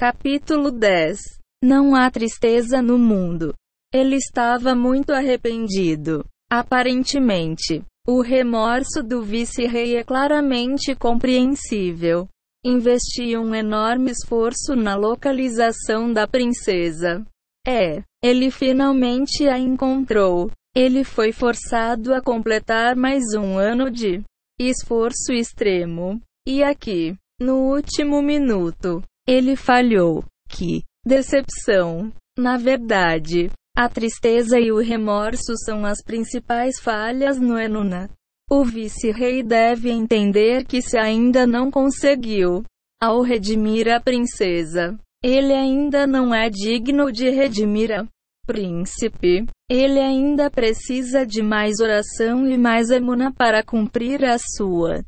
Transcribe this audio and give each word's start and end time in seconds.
Capítulo 0.00 0.70
10 0.70 1.18
Não 1.62 1.94
há 1.94 2.10
tristeza 2.10 2.80
no 2.80 2.96
mundo. 2.96 3.52
Ele 3.92 4.16
estava 4.16 4.74
muito 4.74 5.12
arrependido. 5.12 6.24
Aparentemente, 6.50 7.84
o 8.08 8.22
remorso 8.22 9.02
do 9.02 9.22
vice-rei 9.22 9.96
é 9.96 10.02
claramente 10.02 10.94
compreensível. 10.94 12.26
Investi 12.64 13.36
um 13.36 13.54
enorme 13.54 14.10
esforço 14.10 14.74
na 14.74 14.96
localização 14.96 16.10
da 16.10 16.26
princesa. 16.26 17.22
É, 17.68 18.02
ele 18.24 18.50
finalmente 18.50 19.46
a 19.48 19.58
encontrou. 19.58 20.50
Ele 20.74 21.04
foi 21.04 21.30
forçado 21.30 22.14
a 22.14 22.22
completar 22.22 22.96
mais 22.96 23.34
um 23.36 23.58
ano 23.58 23.90
de 23.90 24.22
esforço 24.58 25.30
extremo. 25.30 26.18
E 26.48 26.62
aqui, 26.62 27.14
no 27.38 27.56
último 27.70 28.22
minuto, 28.22 29.02
ele 29.26 29.56
falhou. 29.56 30.24
Que 30.48 30.82
decepção! 31.04 32.12
Na 32.38 32.56
verdade, 32.56 33.50
a 33.76 33.88
tristeza 33.88 34.58
e 34.58 34.72
o 34.72 34.78
remorso 34.78 35.56
são 35.64 35.84
as 35.84 36.02
principais 36.02 36.80
falhas 36.80 37.38
no 37.38 37.58
Enuna. 37.58 38.10
O 38.50 38.64
vice-rei 38.64 39.42
deve 39.42 39.90
entender 39.90 40.64
que 40.64 40.82
se 40.82 40.98
ainda 40.98 41.46
não 41.46 41.70
conseguiu, 41.70 42.64
ao 43.00 43.22
redimir 43.22 43.88
a 43.88 44.00
princesa, 44.00 44.98
ele 45.22 45.52
ainda 45.52 46.06
não 46.06 46.34
é 46.34 46.50
digno 46.50 47.12
de 47.12 47.30
redimir 47.30 47.92
a 47.92 48.06
príncipe. 48.46 49.46
Ele 49.70 50.00
ainda 50.00 50.50
precisa 50.50 51.24
de 51.24 51.42
mais 51.42 51.78
oração 51.78 52.48
e 52.48 52.58
mais 52.58 52.90
emuna 52.90 53.32
para 53.32 53.62
cumprir 53.62 54.24
a 54.24 54.36
sua 54.38 55.04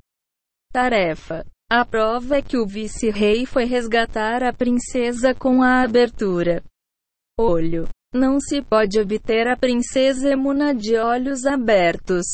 tarefa. 0.73 1.45
A 1.75 1.87
prova 1.87 2.37
é 2.37 2.43
que 2.43 2.59
o 2.59 2.67
vice-rei 2.67 3.47
foi 3.47 3.65
resgatar 3.65 4.43
a 4.43 4.53
princesa 4.53 5.35
com 5.35 5.63
a 5.63 5.81
abertura. 5.81 6.63
Olho. 7.41 7.89
Não 8.15 8.39
se 8.39 8.61
pode 8.61 9.01
obter 9.01 9.49
a 9.49 9.57
princesa 9.57 10.29
Emuna 10.29 10.75
de 10.75 10.99
olhos 10.99 11.47
abertos. 11.47 12.27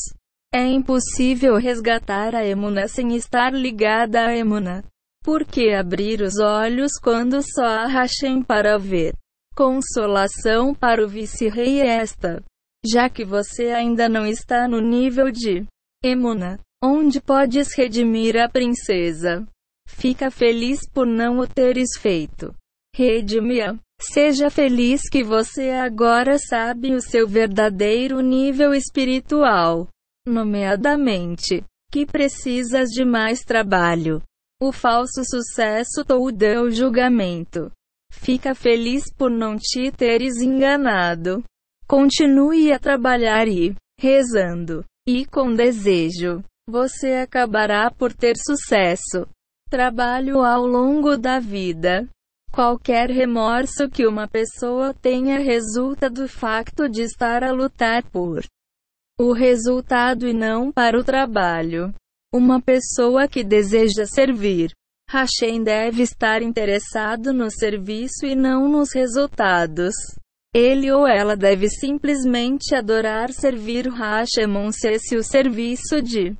É 0.53 0.65
impossível 0.65 1.55
resgatar 1.55 2.35
a 2.35 2.45
Emuna 2.45 2.89
sem 2.89 3.15
estar 3.15 3.53
ligada 3.53 4.25
a 4.25 4.35
Emuna. 4.35 4.83
Por 5.23 5.45
que 5.45 5.73
abrir 5.73 6.21
os 6.21 6.37
olhos 6.37 6.91
quando 7.01 7.41
só 7.41 7.63
há 7.63 7.87
Hashem 7.87 8.43
para 8.43 8.77
ver? 8.77 9.13
Consolação 9.55 10.75
para 10.75 11.01
o 11.01 11.07
vice-rei 11.07 11.79
é 11.79 11.87
esta. 11.87 12.43
Já 12.85 13.09
que 13.09 13.23
você 13.23 13.67
ainda 13.67 14.09
não 14.09 14.25
está 14.25 14.67
no 14.67 14.81
nível 14.81 15.31
de 15.31 15.65
Emuna, 16.03 16.59
onde 16.81 17.19
podes 17.19 17.75
redimir 17.75 18.37
a 18.37 18.47
princesa, 18.47 19.45
fica 19.87 20.31
feliz 20.31 20.87
por 20.89 21.05
não 21.05 21.39
o 21.39 21.47
teres 21.47 21.97
feito. 21.99 22.55
Redime-a. 22.95 23.77
Seja 24.01 24.49
feliz 24.49 25.09
que 25.09 25.23
você 25.23 25.71
agora 25.71 26.37
sabe 26.39 26.95
o 26.95 27.01
seu 27.01 27.27
verdadeiro 27.27 28.21
nível 28.21 28.73
espiritual, 28.73 29.89
nomeadamente, 30.25 31.65
que 31.91 32.05
precisas 32.05 32.89
de 32.89 33.03
mais 33.03 33.41
trabalho. 33.41 34.21
O 34.61 34.71
falso 34.71 35.23
sucesso 35.25 36.05
ou 36.09 36.65
o 36.65 36.71
julgamento. 36.71 37.69
Fica 38.11 38.55
feliz 38.55 39.03
por 39.13 39.29
não 39.29 39.57
te 39.57 39.91
teres 39.91 40.37
enganado. 40.37 41.43
Continue 41.85 42.71
a 42.71 42.79
trabalhar 42.79 43.47
e, 43.47 43.75
rezando, 43.99 44.85
e 45.07 45.25
com 45.25 45.53
desejo, 45.53 46.43
você 46.69 47.15
acabará 47.15 47.89
por 47.89 48.13
ter 48.13 48.35
sucesso. 48.37 49.27
Trabalho 49.69 50.39
ao 50.41 50.65
longo 50.65 51.17
da 51.17 51.39
vida. 51.39 52.07
Qualquer 52.51 53.09
remorso 53.09 53.89
que 53.89 54.07
uma 54.07 54.27
pessoa 54.27 54.93
tenha 54.93 55.39
resulta 55.39 56.09
do 56.09 56.27
facto 56.27 56.89
de 56.89 57.01
estar 57.03 57.43
a 57.43 57.51
lutar 57.51 58.03
por 58.09 58.43
o 59.19 59.33
resultado 59.33 60.27
e 60.27 60.33
não 60.33 60.71
para 60.71 60.97
o 60.97 61.03
trabalho. 61.03 61.93
Uma 62.33 62.61
pessoa 62.61 63.27
que 63.27 63.43
deseja 63.43 64.05
servir 64.05 64.71
Hashem 65.09 65.63
deve 65.63 66.03
estar 66.03 66.43
interessado 66.43 67.33
no 67.33 67.49
serviço 67.49 68.27
e 68.27 68.35
não 68.35 68.69
nos 68.69 68.93
resultados. 68.93 69.95
Ele 70.53 70.91
ou 70.91 71.07
ela 71.07 71.35
deve 71.35 71.67
simplesmente 71.67 72.75
adorar 72.75 73.31
servir 73.31 73.87
Hashem 73.87 74.71
se 74.99 75.15
o 75.15 75.23
serviço 75.23 75.99
de 76.01 76.35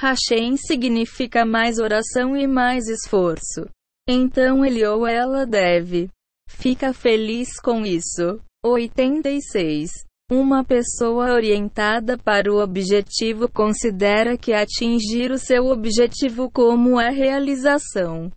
Hashem 0.00 0.56
significa 0.56 1.44
mais 1.44 1.80
oração 1.80 2.36
e 2.36 2.46
mais 2.46 2.86
esforço. 2.86 3.68
Então 4.08 4.64
ele 4.64 4.86
ou 4.86 5.04
ela 5.04 5.44
deve. 5.44 6.08
Fica 6.48 6.92
feliz 6.92 7.60
com 7.60 7.84
isso. 7.84 8.40
86. 8.64 9.90
Uma 10.30 10.64
pessoa 10.64 11.32
orientada 11.32 12.16
para 12.16 12.52
o 12.52 12.62
objetivo 12.62 13.48
considera 13.48 14.38
que 14.38 14.52
atingir 14.52 15.32
o 15.32 15.38
seu 15.38 15.66
objetivo 15.66 16.48
como 16.48 16.96
a 16.96 17.08
realização 17.08 18.30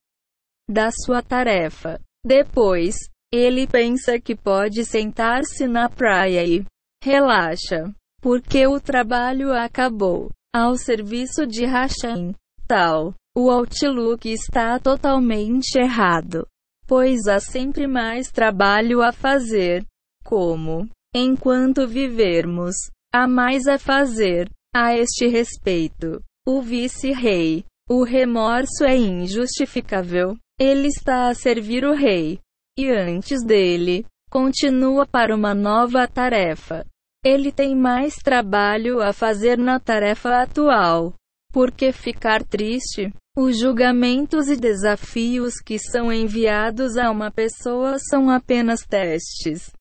da 0.67 0.89
sua 0.89 1.21
tarefa. 1.21 1.99
Depois, 2.25 2.95
ele 3.31 3.67
pensa 3.67 4.19
que 4.19 4.35
pode 4.35 4.83
sentar-se 4.83 5.67
na 5.67 5.87
praia 5.87 6.43
e 6.43 6.65
relaxa, 7.03 7.93
porque 8.19 8.65
o 8.65 8.79
trabalho 8.79 9.53
acabou. 9.53 10.31
Ao 10.53 10.75
serviço 10.75 11.47
de 11.47 11.65
Hashem. 11.65 12.35
Tal 12.67 13.13
o 13.33 13.49
outlook 13.49 14.29
está 14.29 14.77
totalmente 14.77 15.79
errado, 15.79 16.45
pois 16.85 17.25
há 17.27 17.39
sempre 17.39 17.87
mais 17.87 18.29
trabalho 18.29 19.01
a 19.01 19.13
fazer. 19.13 19.85
Como, 20.25 20.89
enquanto 21.15 21.87
vivermos, 21.87 22.75
há 23.13 23.27
mais 23.27 23.67
a 23.67 23.79
fazer. 23.79 24.49
A 24.75 24.95
este 24.95 25.27
respeito, 25.27 26.21
o 26.45 26.61
vice-rei, 26.61 27.65
o 27.89 28.03
remorso 28.03 28.83
é 28.83 28.97
injustificável. 28.97 30.37
Ele 30.59 30.87
está 30.87 31.29
a 31.29 31.33
servir 31.33 31.85
o 31.85 31.93
rei, 31.93 32.39
e 32.77 32.89
antes 32.89 33.43
dele, 33.45 34.05
continua 34.29 35.05
para 35.05 35.35
uma 35.35 35.53
nova 35.53 36.07
tarefa. 36.07 36.85
Ele 37.23 37.51
tem 37.51 37.75
mais 37.75 38.15
trabalho 38.15 38.99
a 39.01 39.13
fazer 39.13 39.57
na 39.57 39.79
tarefa 39.79 40.41
atual. 40.41 41.13
Por 41.53 41.71
que 41.71 41.91
ficar 41.91 42.43
triste? 42.43 43.13
Os 43.37 43.59
julgamentos 43.59 44.47
e 44.47 44.55
desafios 44.55 45.61
que 45.63 45.77
são 45.77 46.11
enviados 46.11 46.97
a 46.97 47.11
uma 47.11 47.29
pessoa 47.29 47.97
são 47.99 48.29
apenas 48.29 48.81
testes. 48.81 49.71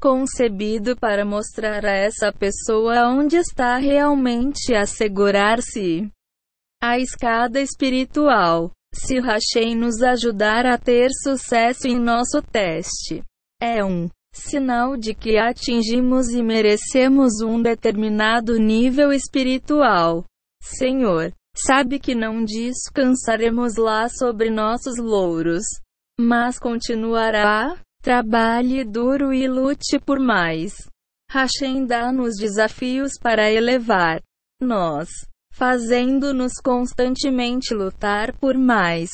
Concebido 0.00 0.96
para 0.96 1.24
mostrar 1.24 1.84
a 1.84 1.90
essa 1.90 2.32
pessoa 2.32 3.08
onde 3.08 3.36
está 3.36 3.76
realmente 3.76 4.72
assegurar-se. 4.74 6.08
A 6.80 6.98
escada 6.98 7.60
espiritual. 7.60 8.70
Se 8.94 9.20
Hashem 9.20 9.74
nos 9.74 10.02
ajudar 10.02 10.66
a 10.66 10.78
ter 10.78 11.10
sucesso 11.22 11.86
em 11.86 11.98
nosso 11.98 12.40
teste, 12.40 13.22
é 13.60 13.84
um 13.84 14.08
sinal 14.32 14.96
de 14.96 15.14
que 15.14 15.38
atingimos 15.38 16.28
e 16.30 16.42
merecemos 16.42 17.40
um 17.40 17.60
determinado 17.60 18.58
nível 18.58 19.12
espiritual. 19.12 20.24
Senhor, 20.62 21.32
Sabe 21.56 21.98
que 21.98 22.14
não 22.14 22.44
descansaremos 22.44 23.76
lá 23.76 24.08
sobre 24.08 24.50
nossos 24.50 24.98
louros, 24.98 25.64
mas 26.18 26.58
continuará. 26.58 27.76
Trabalhe 28.02 28.82
duro 28.82 29.30
e 29.30 29.46
lute 29.46 29.98
por 29.98 30.18
mais. 30.18 30.74
Hashem 31.30 31.84
dá-nos 31.84 32.36
desafios 32.36 33.12
para 33.20 33.52
elevar 33.52 34.22
nós, 34.58 35.08
fazendo-nos 35.52 36.54
constantemente 36.64 37.74
lutar 37.74 38.32
por 38.38 38.56
mais. 38.56 39.10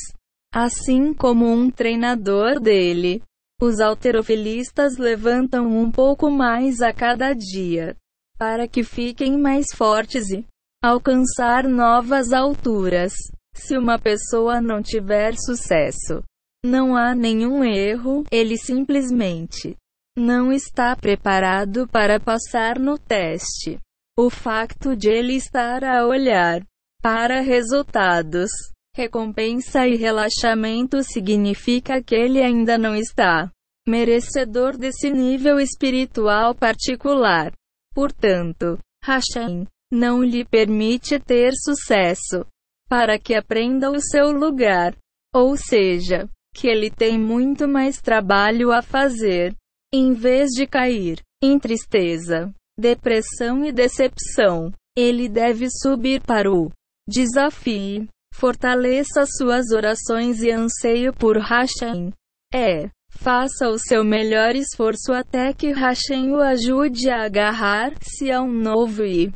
Assim 0.54 1.12
como 1.12 1.50
um 1.50 1.68
treinador 1.68 2.60
dele, 2.60 3.22
os 3.60 3.80
alterofilistas 3.80 4.96
levantam 4.96 5.66
um 5.66 5.90
pouco 5.90 6.30
mais 6.30 6.80
a 6.80 6.92
cada 6.92 7.32
dia, 7.32 7.96
para 8.38 8.68
que 8.68 8.84
fiquem 8.84 9.38
mais 9.38 9.66
fortes 9.74 10.30
e 10.30 10.44
alcançar 10.82 11.64
novas 11.64 12.32
alturas. 12.32 13.12
Se 13.54 13.78
uma 13.78 13.98
pessoa 13.98 14.60
não 14.60 14.82
tiver 14.82 15.34
sucesso, 15.38 16.22
não 16.64 16.94
há 16.94 17.14
nenhum 17.14 17.64
erro, 17.64 18.24
ele 18.30 18.58
simplesmente 18.58 19.74
não 20.16 20.52
está 20.52 20.94
preparado 20.94 21.86
para 21.88 22.20
passar 22.20 22.78
no 22.78 22.98
teste. 22.98 23.78
O 24.18 24.30
facto 24.30 24.96
de 24.96 25.08
ele 25.08 25.34
estar 25.34 25.84
a 25.84 26.06
olhar 26.06 26.62
para 27.02 27.40
resultados, 27.40 28.50
recompensa 28.96 29.86
e 29.86 29.94
relaxamento 29.94 31.02
significa 31.04 32.02
que 32.02 32.14
ele 32.14 32.42
ainda 32.42 32.78
não 32.78 32.96
está 32.96 33.52
merecedor 33.86 34.76
desse 34.76 35.10
nível 35.10 35.60
espiritual 35.60 36.54
particular. 36.54 37.52
Portanto, 37.94 38.78
Hashem 39.04 39.66
não 39.92 40.22
lhe 40.22 40.44
permite 40.44 41.20
ter 41.20 41.52
sucesso, 41.54 42.44
para 42.88 43.18
que 43.18 43.34
aprenda 43.34 43.90
o 43.90 44.00
seu 44.00 44.32
lugar. 44.32 44.96
Ou 45.32 45.56
seja, 45.56 46.28
que 46.54 46.66
ele 46.66 46.90
tem 46.90 47.18
muito 47.18 47.68
mais 47.68 48.00
trabalho 48.00 48.72
a 48.72 48.82
fazer. 48.82 49.54
Em 49.92 50.14
vez 50.14 50.50
de 50.50 50.66
cair 50.66 51.20
em 51.42 51.58
tristeza, 51.58 52.52
depressão 52.78 53.64
e 53.64 53.70
decepção, 53.70 54.72
ele 54.96 55.28
deve 55.28 55.68
subir 55.70 56.22
para 56.22 56.50
o 56.50 56.72
desafio. 57.06 58.08
Fortaleça 58.34 59.24
suas 59.26 59.70
orações 59.70 60.42
e 60.42 60.50
anseio 60.50 61.12
por 61.12 61.38
Hashem. 61.38 62.12
É. 62.52 62.90
Faça 63.10 63.68
o 63.68 63.78
seu 63.78 64.04
melhor 64.04 64.54
esforço 64.54 65.12
até 65.12 65.52
que 65.52 65.72
Hashem 65.72 66.32
o 66.32 66.40
ajude 66.40 67.08
a 67.08 67.24
agarrar-se 67.24 68.30
a 68.30 68.42
um 68.42 68.52
novo 68.52 69.04
e 69.04 69.32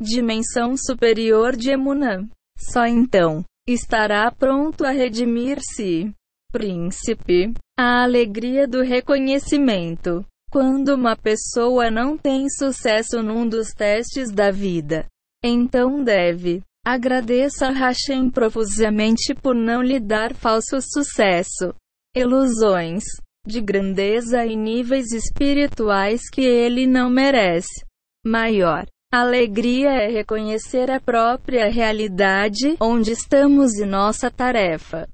dimensão 0.00 0.76
superior 0.76 1.56
de 1.56 1.70
Emunã. 1.70 2.28
Só 2.56 2.86
então 2.86 3.44
estará 3.66 4.30
pronto 4.30 4.84
a 4.84 4.90
redimir-se. 4.90 6.12
Príncipe, 6.52 7.52
a 7.78 8.02
alegria 8.02 8.66
do 8.66 8.82
reconhecimento. 8.82 10.24
Quando 10.50 10.94
uma 10.94 11.16
pessoa 11.16 11.90
não 11.90 12.18
tem 12.18 12.48
sucesso 12.48 13.22
num 13.22 13.48
dos 13.48 13.68
testes 13.70 14.32
da 14.32 14.50
vida, 14.50 15.06
então 15.44 16.02
deve 16.02 16.60
agradeça 16.84 17.68
a 17.68 17.72
Hashem 17.72 18.30
profusamente 18.30 19.34
por 19.34 19.54
não 19.54 19.82
lhe 19.82 20.00
dar 20.00 20.34
falso 20.34 20.80
sucesso, 20.80 21.74
ilusões 22.14 23.04
de 23.46 23.60
grandeza 23.60 24.44
e 24.44 24.56
níveis 24.56 25.12
espirituais 25.12 26.28
que 26.30 26.42
ele 26.42 26.86
não 26.86 27.08
merece. 27.08 27.84
Maior 28.24 28.86
Alegria 29.12 29.90
é 29.90 30.08
reconhecer 30.08 30.88
a 30.88 31.00
própria 31.00 31.68
realidade 31.68 32.76
onde 32.80 33.10
estamos 33.10 33.74
e 33.74 33.84
nossa 33.84 34.30
tarefa 34.30 35.08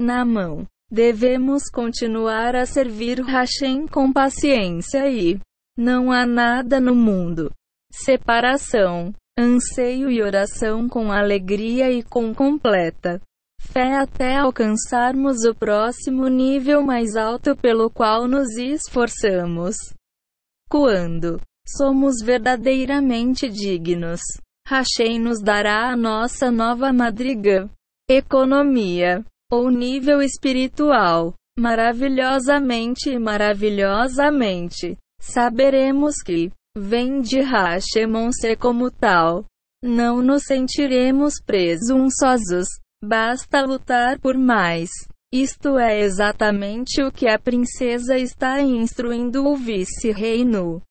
na 0.00 0.24
mão. 0.24 0.64
Devemos 0.90 1.64
continuar 1.70 2.56
a 2.56 2.64
servir 2.64 3.20
Hashem 3.20 3.86
com 3.86 4.10
paciência 4.10 5.10
e 5.10 5.38
não 5.76 6.10
há 6.10 6.24
nada 6.24 6.80
no 6.80 6.94
mundo. 6.94 7.52
Separação, 7.92 9.12
anseio 9.38 10.10
e 10.10 10.20
oração 10.20 10.88
com 10.88 11.12
alegria 11.12 11.90
e 11.90 12.02
com 12.02 12.34
completa 12.34 13.20
fé 13.60 13.98
até 13.98 14.36
alcançarmos 14.36 15.44
o 15.44 15.54
próximo 15.54 16.28
nível 16.28 16.82
mais 16.82 17.16
alto 17.16 17.56
pelo 17.56 17.90
qual 17.90 18.26
nos 18.26 18.56
esforçamos. 18.56 19.76
Quando 20.70 21.40
somos 21.66 22.16
verdadeiramente 22.24 23.48
dignos. 23.48 24.20
Hashem 24.66 25.18
nos 25.18 25.42
dará 25.42 25.90
a 25.90 25.96
nossa 25.96 26.50
nova 26.50 26.92
madriga, 26.92 27.70
economia, 28.08 29.24
ou 29.50 29.70
nível 29.70 30.20
espiritual. 30.20 31.34
Maravilhosamente 31.58 33.10
e 33.10 33.18
maravilhosamente, 33.18 34.96
saberemos 35.20 36.16
que 36.24 36.52
vem 36.78 37.20
de 37.20 37.40
Hashemon 37.40 38.30
ser 38.32 38.56
como 38.56 38.90
tal. 38.90 39.44
Não 39.82 40.22
nos 40.22 40.44
sentiremos 40.44 41.34
presunçosos. 41.44 42.66
Basta 43.02 43.62
lutar 43.62 44.18
por 44.18 44.36
mais. 44.36 44.90
Isto 45.32 45.78
é 45.78 46.00
exatamente 46.00 47.02
o 47.02 47.12
que 47.12 47.28
a 47.28 47.38
princesa 47.38 48.16
está 48.16 48.60
instruindo 48.60 49.46
o 49.46 49.56
vice-reino 49.56 50.82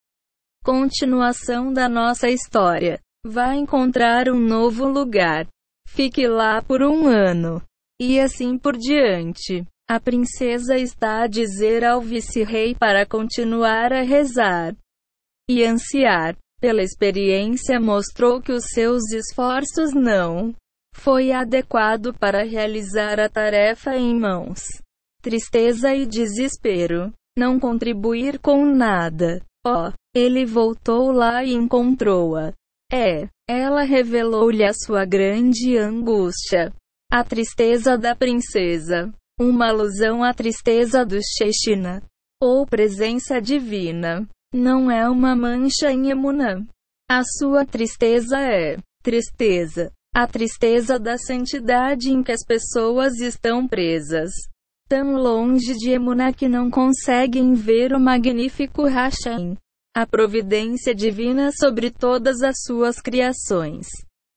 continuação 0.68 1.72
da 1.72 1.88
nossa 1.88 2.28
história. 2.28 3.00
Vá 3.26 3.56
encontrar 3.56 4.28
um 4.28 4.38
novo 4.38 4.86
lugar. 4.86 5.48
Fique 5.88 6.28
lá 6.28 6.62
por 6.62 6.84
um 6.84 7.08
ano. 7.08 7.64
E 8.02 8.20
assim 8.20 8.58
por 8.58 8.76
diante. 8.76 9.66
A 9.90 9.98
princesa 9.98 10.78
está 10.78 11.24
a 11.24 11.28
dizer 11.28 11.86
ao 11.86 12.02
vice-rei 12.02 12.76
para 12.76 13.06
continuar 13.06 13.94
a 13.94 14.02
rezar 14.02 14.76
e 15.50 15.64
ansiar. 15.64 16.36
Pela 16.60 16.82
experiência 16.82 17.80
mostrou 17.80 18.42
que 18.42 18.52
os 18.52 18.66
seus 18.74 19.12
esforços 19.12 19.94
não 19.94 20.56
foi 20.96 21.32
adequado 21.32 22.14
para 22.14 22.44
realizar 22.44 23.20
a 23.20 23.30
tarefa 23.30 23.96
em 23.96 24.20
mãos. 24.20 24.62
Tristeza 25.22 25.94
e 25.94 26.06
desespero. 26.06 27.14
Não 27.38 27.60
contribuir 27.60 28.40
com 28.40 28.66
nada. 28.66 29.40
Oh, 29.66 29.92
ele 30.16 30.46
voltou 30.46 31.12
lá 31.12 31.44
e 31.44 31.54
encontrou-a. 31.54 32.52
É, 32.92 33.28
ela 33.48 33.84
revelou-lhe 33.84 34.64
a 34.64 34.74
sua 34.74 35.06
grande 35.06 35.78
angústia. 35.78 36.74
A 37.12 37.24
tristeza 37.24 37.96
da 37.98 38.16
princesa. 38.16 39.14
Uma 39.40 39.70
alusão 39.70 40.24
à 40.24 40.34
tristeza 40.34 41.06
do 41.06 41.20
Sheshina. 41.22 42.02
Ou 42.42 42.66
presença 42.66 43.40
divina. 43.40 44.28
Não 44.58 44.90
é 44.90 45.08
uma 45.08 45.36
mancha 45.36 45.92
em 45.92 46.10
Emunã. 46.10 46.66
A 47.08 47.22
sua 47.24 47.64
tristeza 47.64 48.40
é 48.40 48.78
tristeza. 49.04 49.92
A 50.16 50.26
tristeza 50.26 50.98
da 50.98 51.18
santidade 51.18 52.12
em 52.12 52.24
que 52.24 52.32
as 52.32 52.44
pessoas 52.44 53.20
estão 53.20 53.68
presas. 53.68 54.32
Tão 54.90 55.14
longe 55.16 55.76
de 55.76 55.92
Emunã 55.92 56.34
que 56.34 56.50
não 56.50 56.72
conseguem 56.72 57.54
ver 57.54 57.94
o 57.94 58.00
magnífico 58.00 58.86
Hashem 58.86 59.56
a 59.98 60.06
providência 60.06 60.94
divina 60.94 61.50
sobre 61.52 61.90
todas 61.90 62.44
as 62.44 62.58
suas 62.64 63.02
criações. 63.02 63.88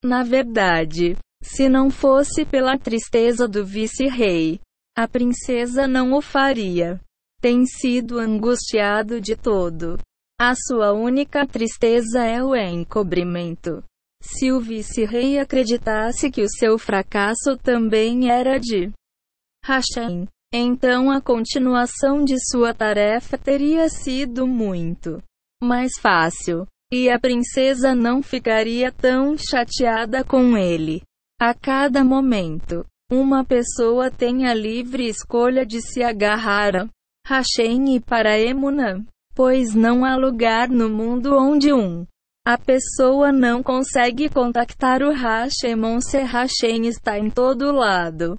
Na 0.03 0.23
verdade, 0.23 1.19
se 1.43 1.69
não 1.69 1.91
fosse 1.91 2.47
pela 2.47 2.79
tristeza 2.79 3.47
do 3.47 3.63
vice-rei, 3.63 4.59
a 4.97 5.07
princesa 5.07 5.87
não 5.87 6.15
o 6.15 6.23
faria. 6.23 6.99
Tem 7.43 7.67
sido 7.67 8.19
angustiado 8.19 9.21
de 9.21 9.37
todo. 9.37 9.99
A 10.43 10.55
sua 10.55 10.95
única 10.95 11.47
tristeza 11.47 12.25
é 12.25 12.43
o 12.43 12.57
encobrimento. 12.57 13.85
Se 14.23 14.51
o 14.51 14.59
vice-rei 14.59 15.39
acreditasse 15.39 16.31
que 16.31 16.43
o 16.43 16.49
seu 16.49 16.79
fracasso 16.79 17.59
também 17.63 18.31
era 18.31 18.59
de 18.59 18.91
Hashem, 19.67 20.27
então 20.51 21.11
a 21.11 21.21
continuação 21.21 22.25
de 22.25 22.37
sua 22.51 22.73
tarefa 22.73 23.37
teria 23.37 23.87
sido 23.91 24.47
muito 24.47 25.23
mais 25.63 25.93
fácil. 26.01 26.67
E 26.91 27.11
a 27.11 27.21
princesa 27.21 27.95
não 27.95 28.23
ficaria 28.23 28.91
tão 28.91 29.37
chateada 29.37 30.25
com 30.25 30.57
ele. 30.57 31.03
A 31.39 31.53
cada 31.53 32.03
momento, 32.03 32.87
uma 33.13 33.45
pessoa 33.45 34.11
tem 34.11 34.47
a 34.47 34.55
livre 34.55 35.07
escolha 35.07 35.67
de 35.67 35.83
se 35.83 36.03
agarrar 36.03 36.77
a 36.77 36.89
Hashem 37.27 37.95
e 37.95 38.01
para 38.01 38.39
Emunã, 38.39 39.05
pois 39.41 39.75
não 39.75 40.05
há 40.05 40.17
lugar 40.17 40.69
no 40.69 40.91
mundo 40.91 41.35
onde 41.35 41.73
um 41.73 42.07
a 42.47 42.59
pessoa 42.59 43.33
não 43.33 43.63
consegue 43.63 44.29
contactar 44.29 45.03
o 45.03 45.15
Hashemon 45.15 45.99
se 46.03 46.19
Hashem 46.19 46.87
está 46.87 47.19
em 47.19 47.31
todo 47.31 47.73
lado. 47.73 48.39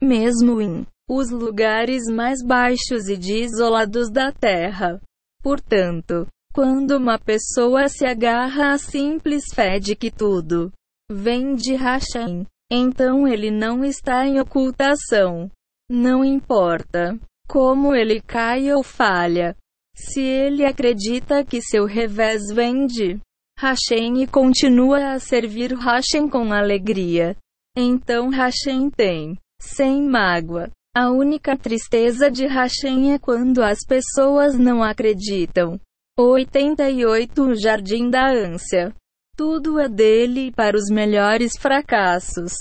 Mesmo 0.00 0.60
em 0.60 0.86
os 1.10 1.32
lugares 1.32 2.04
mais 2.04 2.44
baixos 2.46 3.08
e 3.08 3.16
desolados 3.16 4.08
da 4.08 4.30
terra. 4.30 5.00
Portanto, 5.42 6.28
quando 6.54 6.92
uma 6.92 7.18
pessoa 7.18 7.88
se 7.88 8.06
agarra 8.06 8.74
à 8.74 8.78
simples 8.78 9.46
fé 9.52 9.80
de 9.80 9.96
que 9.96 10.12
tudo 10.12 10.70
vem 11.10 11.56
de 11.56 11.74
Hashem, 11.74 12.46
então 12.70 13.26
ele 13.26 13.50
não 13.50 13.84
está 13.84 14.24
em 14.28 14.38
ocultação. 14.38 15.50
Não 15.90 16.24
importa 16.24 17.18
como 17.48 17.96
ele 17.96 18.20
cai 18.20 18.72
ou 18.72 18.84
falha. 18.84 19.56
Se 20.02 20.22
ele 20.22 20.64
acredita 20.64 21.44
que 21.44 21.60
seu 21.60 21.84
revés 21.84 22.40
vem 22.54 22.86
de 22.86 23.20
Hashem 23.58 24.22
e 24.22 24.26
continua 24.26 25.12
a 25.12 25.18
servir 25.18 25.74
Hashem 25.74 26.26
com 26.26 26.52
alegria, 26.54 27.36
então 27.76 28.30
Hashem 28.30 28.88
tem, 28.88 29.36
sem 29.60 30.02
mágoa. 30.02 30.70
A 30.96 31.10
única 31.10 31.56
tristeza 31.56 32.30
de 32.30 32.46
Hashem 32.46 33.12
é 33.12 33.18
quando 33.18 33.62
as 33.62 33.80
pessoas 33.86 34.58
não 34.58 34.82
acreditam. 34.82 35.78
88 36.18 37.54
Jardim 37.54 38.08
da 38.08 38.26
Ânsia. 38.26 38.94
Tudo 39.36 39.78
é 39.78 39.88
dele 39.88 40.50
para 40.50 40.76
os 40.76 40.90
melhores 40.90 41.52
fracassos. 41.58 42.52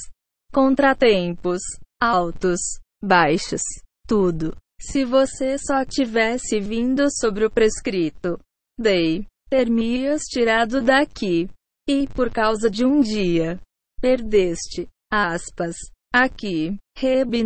Contratempos. 0.54 1.62
Altos. 2.02 2.60
Baixos. 3.02 3.62
Tudo. 4.06 4.56
Se 4.80 5.04
você 5.04 5.58
só 5.58 5.84
tivesse 5.86 6.60
vindo 6.60 7.08
sobre 7.12 7.46
o 7.46 7.52
prescrito. 7.52 8.40
Dei. 8.80 9.26
Termias 9.50 10.22
tirado 10.24 10.82
daqui. 10.82 11.50
E 11.88 12.08
por 12.08 12.32
causa 12.32 12.70
de 12.70 12.86
um 12.86 13.02
dia. 13.02 13.60
Perdeste. 14.00 14.88
Aspas. 15.12 15.76
Aqui. 16.14 16.78
Reb 16.98 17.44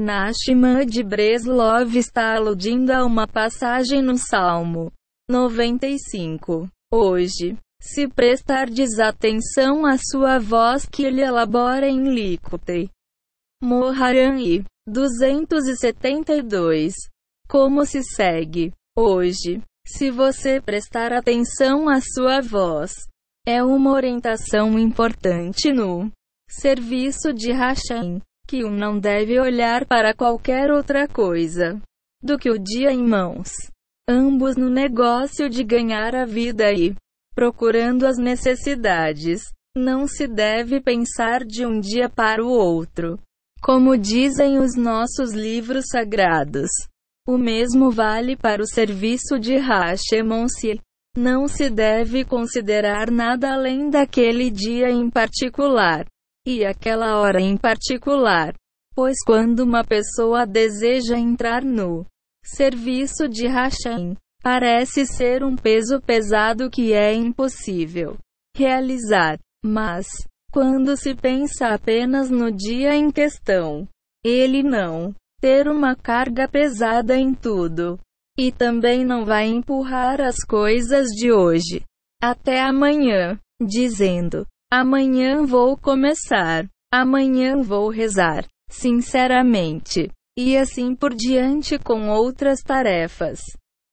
de 0.87 1.03
Breslov 1.03 1.95
está 1.95 2.35
aludindo 2.35 2.91
a 2.91 3.05
uma 3.05 3.27
passagem 3.27 4.01
no 4.01 4.17
Salmo 4.17 4.91
95. 5.29 6.67
Hoje, 6.91 7.55
se 7.81 8.07
prestardes 8.07 8.99
atenção 8.99 9.85
à 9.85 9.97
sua 9.97 10.39
voz 10.39 10.85
que 10.85 11.03
ele 11.03 11.21
elabora 11.21 11.87
em 11.87 12.13
Likutei, 12.13 12.89
Moharan 13.61 14.39
e 14.39 14.63
272. 14.87 16.93
Como 17.53 17.86
se 17.86 18.01
segue? 18.01 18.74
Hoje, 18.98 19.62
se 19.86 20.10
você 20.10 20.60
prestar 20.60 21.13
atenção 21.13 21.88
à 21.88 22.01
sua 22.01 22.41
voz, 22.41 22.91
é 23.45 23.63
uma 23.63 23.91
orientação 23.91 24.79
importante 24.79 25.72
no 25.72 26.10
serviço 26.50 27.31
de 27.31 27.51
Hashem, 27.51 28.19
que 28.48 28.65
um 28.65 28.72
não 28.72 28.98
deve 28.98 29.39
olhar 29.39 29.86
para 29.86 30.15
qualquer 30.15 30.72
outra 30.72 31.07
coisa 31.07 31.79
do 32.24 32.39
que 32.39 32.50
o 32.50 32.57
dia 32.57 32.91
em 32.91 33.07
mãos. 33.07 33.51
Ambos 34.10 34.57
no 34.57 34.67
negócio 34.67 35.48
de 35.48 35.63
ganhar 35.63 36.15
a 36.15 36.25
vida 36.25 36.72
e 36.74 36.95
procurando 37.36 38.07
as 38.07 38.17
necessidades. 38.17 39.43
Não 39.77 40.07
se 40.07 40.25
deve 40.25 40.81
pensar 40.81 41.45
de 41.45 41.67
um 41.67 41.79
dia 41.79 42.10
para 42.10 42.43
o 42.43 42.50
outro. 42.50 43.19
Como 43.62 43.95
dizem 43.95 44.57
os 44.57 44.75
nossos 44.75 45.33
livros 45.33 45.86
sagrados. 45.91 46.72
O 47.25 47.38
mesmo 47.38 47.89
vale 47.89 48.36
para 48.36 48.62
o 48.62 48.68
serviço 48.68 49.39
de 49.39 49.56
Hashemon-se. 49.56 50.80
Não 51.15 51.48
se 51.48 51.70
deve 51.70 52.25
considerar 52.25 53.10
nada 53.10 53.53
além 53.53 53.89
daquele 53.89 54.50
dia 54.50 54.89
em 54.89 55.10
particular. 55.10 56.06
E 56.46 56.65
aquela 56.65 57.20
hora 57.20 57.39
em 57.39 57.56
particular. 57.56 58.53
Pois 58.94 59.15
quando 59.25 59.62
uma 59.62 59.84
pessoa 59.84 60.46
deseja 60.46 61.18
entrar 61.18 61.63
no 61.63 62.06
serviço 62.44 63.30
de 63.30 63.48
Hashem, 63.48 64.18
parece 64.42 65.06
ser 65.06 65.44
um 65.44 65.56
peso 65.56 66.01
pesado 66.01 66.70
que 66.70 66.92
é 66.92 67.13
impossível 67.13 68.18
realizar. 68.56 69.39
Mas, 69.65 70.08
quando 70.51 70.98
se 70.98 71.15
pensa 71.15 71.70
apenas 71.70 72.30
no 72.30 72.51
dia 72.51 72.94
em 72.94 73.10
questão, 73.10 73.88
ele 74.24 74.62
não 74.62 75.15
ter 75.43 75.67
uma 75.67 75.93
carga 75.93 76.47
pesada 76.47 77.17
em 77.17 77.33
tudo. 77.33 78.00
E 78.39 78.50
também 78.50 79.03
não 79.03 79.25
vai 79.25 79.47
empurrar 79.47 80.21
as 80.21 80.38
coisas 80.38 81.07
de 81.09 81.33
hoje 81.33 81.83
até 82.21 82.62
amanhã, 82.62 83.38
dizendo: 83.62 84.47
amanhã 84.71 85.45
vou 85.45 85.75
começar, 85.75 86.65
amanhã 86.89 87.62
vou 87.62 87.89
rezar, 87.89 88.47
sinceramente, 88.69 90.09
e 90.39 90.55
assim 90.55 90.95
por 90.95 91.13
diante 91.13 91.77
com 91.77 92.07
outras 92.07 92.62
tarefas. 92.62 93.41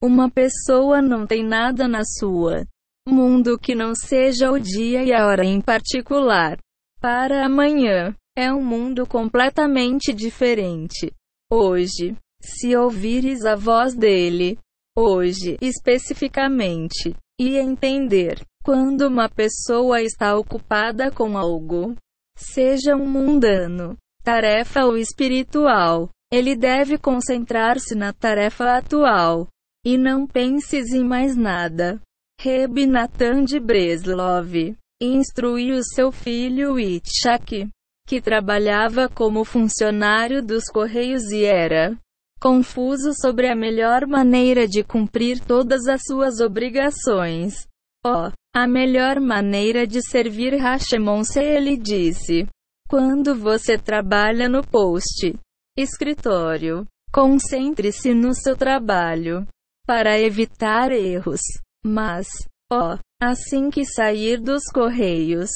Uma 0.01 0.31
pessoa 0.31 1.03
não 1.03 1.27
tem 1.27 1.45
nada 1.45 1.89
na 1.89 2.05
sua 2.05 2.65
mundo 3.09 3.59
que 3.59 3.75
não 3.75 3.93
seja 3.93 4.53
o 4.53 4.59
dia 4.61 5.03
e 5.03 5.13
a 5.13 5.27
hora 5.27 5.45
em 5.45 5.61
particular. 5.61 6.59
Para 7.01 7.45
amanhã, 7.45 8.15
é 8.37 8.53
um 8.53 8.63
mundo 8.63 9.05
completamente 9.05 10.13
diferente. 10.13 11.13
Hoje, 11.53 12.17
se 12.41 12.77
ouvires 12.77 13.45
a 13.45 13.57
voz 13.57 13.95
dele, 13.95 14.57
hoje 14.97 15.59
especificamente, 15.61 17.15
e 17.41 17.57
entender 17.57 18.41
quando 18.63 19.09
uma 19.09 19.29
pessoa 19.29 20.01
está 20.01 20.37
ocupada 20.37 21.11
com 21.11 21.37
algo, 21.37 21.97
seja 22.37 22.95
um 22.95 23.09
mundano, 23.09 23.97
tarefa 24.23 24.85
ou 24.85 24.97
espiritual, 24.97 26.09
ele 26.33 26.55
deve 26.55 26.97
concentrar-se 26.97 27.97
na 27.97 28.13
tarefa 28.13 28.77
atual 28.77 29.49
e 29.85 29.99
não 29.99 30.27
penses 30.27 30.93
em 30.93 31.03
mais 31.03 31.35
nada. 31.35 32.01
Reb 32.41 32.87
Natan 32.87 33.45
de 33.45 33.59
Breslov 33.59 34.77
instruiu 35.03 35.83
seu 35.83 36.13
filho 36.13 36.79
Itchak, 36.79 37.69
que 38.11 38.21
trabalhava 38.21 39.09
como 39.09 39.45
funcionário 39.45 40.45
dos 40.45 40.65
Correios 40.65 41.31
e 41.31 41.45
era 41.45 41.97
confuso 42.41 43.13
sobre 43.15 43.47
a 43.47 43.55
melhor 43.55 44.05
maneira 44.05 44.67
de 44.67 44.83
cumprir 44.83 45.39
todas 45.39 45.87
as 45.87 46.01
suas 46.05 46.41
obrigações. 46.41 47.69
Oh, 48.05 48.33
a 48.53 48.67
melhor 48.67 49.21
maneira 49.21 49.87
de 49.87 50.03
servir 50.03 50.55
Hashemon 50.57 51.23
se 51.23 51.39
ele 51.39 51.77
disse. 51.77 52.49
Quando 52.89 53.33
você 53.37 53.79
trabalha 53.79 54.49
no 54.49 54.67
post 54.67 55.39
escritório, 55.79 56.85
concentre-se 57.13 58.13
no 58.13 58.35
seu 58.35 58.57
trabalho 58.57 59.47
para 59.87 60.19
evitar 60.19 60.91
erros. 60.91 61.43
Mas, 61.87 62.27
ó, 62.73 62.99
assim 63.23 63.71
que 63.71 63.85
sair 63.85 64.41
dos 64.41 64.65
correios, 64.75 65.49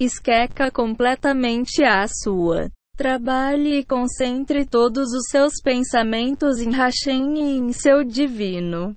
esqueca 0.00 0.70
completamente 0.70 1.82
a 1.84 2.06
sua. 2.06 2.70
Trabalhe 2.96 3.80
e 3.80 3.84
concentre 3.84 4.64
todos 4.64 5.12
os 5.12 5.28
seus 5.30 5.54
pensamentos 5.62 6.58
em 6.58 6.70
Hashem 6.70 7.34
e 7.36 7.58
em 7.58 7.72
seu 7.72 8.02
divino 8.02 8.96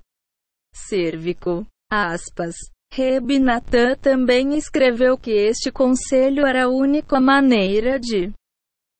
cérvico. 0.74 1.66
Aspas. 1.90 2.54
Reb 2.92 3.38
Natan 3.38 3.94
também 3.96 4.56
escreveu 4.56 5.16
que 5.16 5.30
este 5.30 5.70
conselho 5.70 6.46
era 6.46 6.64
a 6.64 6.68
única 6.68 7.20
maneira 7.20 8.00
de 8.00 8.32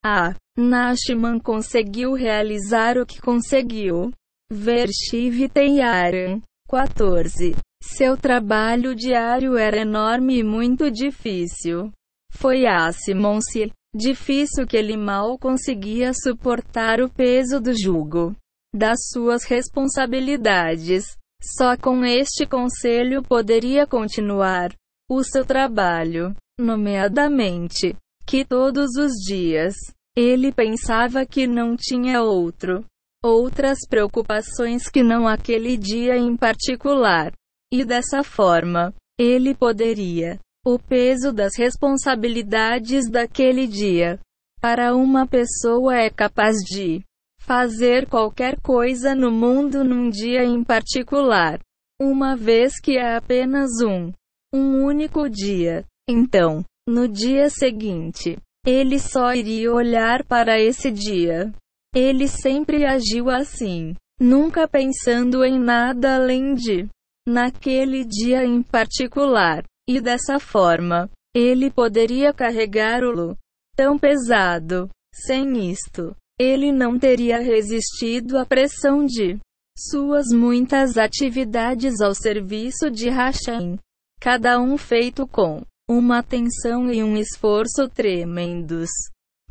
a 0.03 0.35
Nashman 0.57 1.39
conseguiu 1.39 2.15
realizar 2.15 2.97
o 2.97 3.05
que 3.05 3.21
conseguiu. 3.21 4.11
Ver 4.51 4.89
Shiv 4.89 5.49
Teiaran 5.49 6.41
14. 6.69 7.55
Seu 7.83 8.17
trabalho 8.17 8.95
diário 8.95 9.57
era 9.57 9.79
enorme 9.79 10.39
e 10.39 10.43
muito 10.43 10.91
difícil. 10.91 11.91
Foi 12.33 12.67
a 12.67 12.93
Simonse 12.93 13.73
difícil 13.95 14.67
que 14.67 14.77
ele 14.77 14.97
mal 14.97 15.37
conseguia 15.39 16.13
suportar 16.15 17.01
o 17.01 17.09
peso 17.09 17.61
do 17.61 17.73
jugo 17.77 18.35
das 18.75 18.99
suas 19.11 19.45
responsabilidades. 19.45 21.17
Só 21.43 21.77
com 21.77 22.05
este 22.05 22.47
conselho 22.47 23.23
poderia 23.23 23.87
continuar 23.87 24.73
o 25.11 25.25
seu 25.25 25.45
trabalho, 25.45 26.37
nomeadamente, 26.59 27.97
que 28.27 28.45
todos 28.45 28.97
os 28.97 29.13
dias 29.27 29.75
ele 30.17 30.53
pensava 30.53 31.25
que 31.25 31.47
não 31.47 31.77
tinha 31.77 32.23
outro, 32.23 32.85
outras 33.25 33.79
preocupações 33.89 34.89
que 34.89 35.03
não 35.03 35.27
aquele 35.27 35.77
dia 35.77 36.17
em 36.17 36.37
particular. 36.37 37.33
E 37.73 37.85
dessa 37.85 38.25
forma, 38.25 38.93
ele 39.19 39.55
poderia. 39.55 40.39
O 40.67 40.79
peso 40.79 41.33
das 41.33 41.57
responsabilidades 41.57 43.09
daquele 43.09 43.67
dia. 43.67 44.19
Para 44.61 44.95
uma 44.95 45.27
pessoa 45.27 45.97
é 45.97 46.11
capaz 46.11 46.57
de 46.57 47.03
fazer 47.41 48.07
qualquer 48.07 48.61
coisa 48.61 49.15
no 49.15 49.31
mundo 49.31 49.83
num 49.83 50.11
dia 50.11 50.45
em 50.45 50.63
particular, 50.63 51.59
uma 52.01 52.37
vez 52.37 52.79
que 52.79 52.99
é 52.99 53.17
apenas 53.17 53.71
um, 53.83 54.13
um 54.53 54.85
único 54.85 55.29
dia. 55.31 55.85
Então, 56.09 56.65
no 56.87 57.09
dia 57.09 57.49
seguinte, 57.49 58.37
ele 58.67 58.99
só 58.99 59.33
iria 59.33 59.73
olhar 59.73 60.25
para 60.25 60.61
esse 60.61 60.91
dia. 60.91 61.53
Ele 61.95 62.29
sempre 62.29 62.85
agiu 62.85 63.31
assim, 63.31 63.95
nunca 64.21 64.69
pensando 64.69 65.45
em 65.45 65.59
nada 65.59 66.17
além 66.17 66.55
de 66.55 66.89
naquele 67.31 68.05
dia 68.05 68.45
em 68.45 68.63
particular, 68.63 69.65
e 69.89 70.01
dessa 70.01 70.39
forma, 70.39 71.09
ele 71.35 71.71
poderia 71.71 72.33
carregar-o 72.33 73.37
tão 73.77 73.99
pesado. 73.99 74.89
Sem 75.15 75.71
isto, 75.71 76.15
ele 76.39 76.73
não 76.73 76.99
teria 76.99 77.39
resistido 77.39 78.39
à 78.39 78.45
pressão 78.47 79.05
de 79.05 79.39
suas 79.79 80.27
muitas 80.33 80.97
atividades 80.97 82.01
ao 82.01 82.15
serviço 82.15 82.91
de 82.91 83.09
Hashem, 83.09 83.79
cada 84.21 84.61
um 84.61 84.77
feito 84.77 85.27
com 85.27 85.63
uma 85.89 86.19
atenção 86.19 86.93
e 86.93 87.03
um 87.03 87.17
esforço 87.17 87.89
tremendos, 87.89 88.91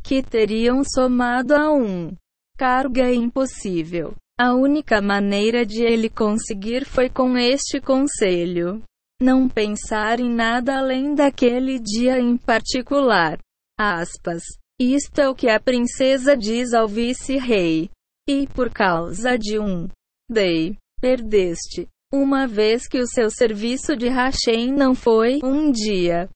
que 0.02 0.22
teriam 0.22 0.82
somado 0.84 1.54
a 1.54 1.70
um 1.72 2.14
carga 2.56 3.12
impossível. 3.12 4.14
A 4.42 4.54
única 4.54 5.02
maneira 5.02 5.66
de 5.66 5.82
ele 5.82 6.08
conseguir 6.08 6.86
foi 6.86 7.10
com 7.10 7.36
este 7.36 7.78
conselho. 7.78 8.82
Não 9.20 9.46
pensar 9.46 10.18
em 10.18 10.34
nada 10.34 10.78
além 10.78 11.14
daquele 11.14 11.78
dia 11.78 12.18
em 12.18 12.38
particular. 12.38 13.38
Aspas. 13.78 14.42
Isto 14.80 15.20
é 15.20 15.28
o 15.28 15.34
que 15.34 15.50
a 15.50 15.60
princesa 15.60 16.34
diz 16.34 16.72
ao 16.72 16.88
vice-rei. 16.88 17.90
E 18.26 18.46
por 18.46 18.72
causa 18.72 19.36
de 19.36 19.58
um 19.58 19.86
dei, 20.26 20.74
perdeste. 21.02 21.86
Uma 22.10 22.46
vez 22.46 22.88
que 22.88 22.98
o 22.98 23.06
seu 23.06 23.30
serviço 23.30 23.94
de 23.94 24.08
Hashem 24.08 24.72
não 24.72 24.94
foi 24.94 25.40
um 25.44 25.70
dia. 25.70 26.30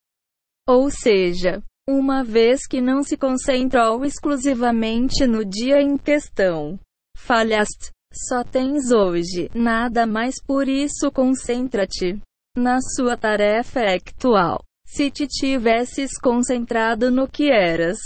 Ou 0.69 0.91
seja, 0.91 1.63
uma 1.89 2.23
vez 2.23 2.67
que 2.67 2.83
não 2.83 3.03
se 3.03 3.17
concentrou 3.17 4.05
exclusivamente 4.05 5.27
no 5.27 5.43
dia 5.43 5.81
em 5.81 5.97
questão. 5.97 6.79
Falhaste. 7.17 7.94
Só 8.15 8.45
tens 8.45 8.93
hoje, 8.93 9.51
nada 9.53 10.07
mais 10.07 10.37
por 10.41 10.69
isso 10.69 11.11
concentra-te 11.11 12.21
na 12.57 12.79
sua 12.81 13.17
tarefa 13.17 13.81
actual. 13.81 14.63
Se 14.87 15.11
te 15.11 15.27
tivesses 15.27 16.17
concentrado 16.19 17.11
no 17.11 17.27
que 17.27 17.51
eras, 17.51 17.99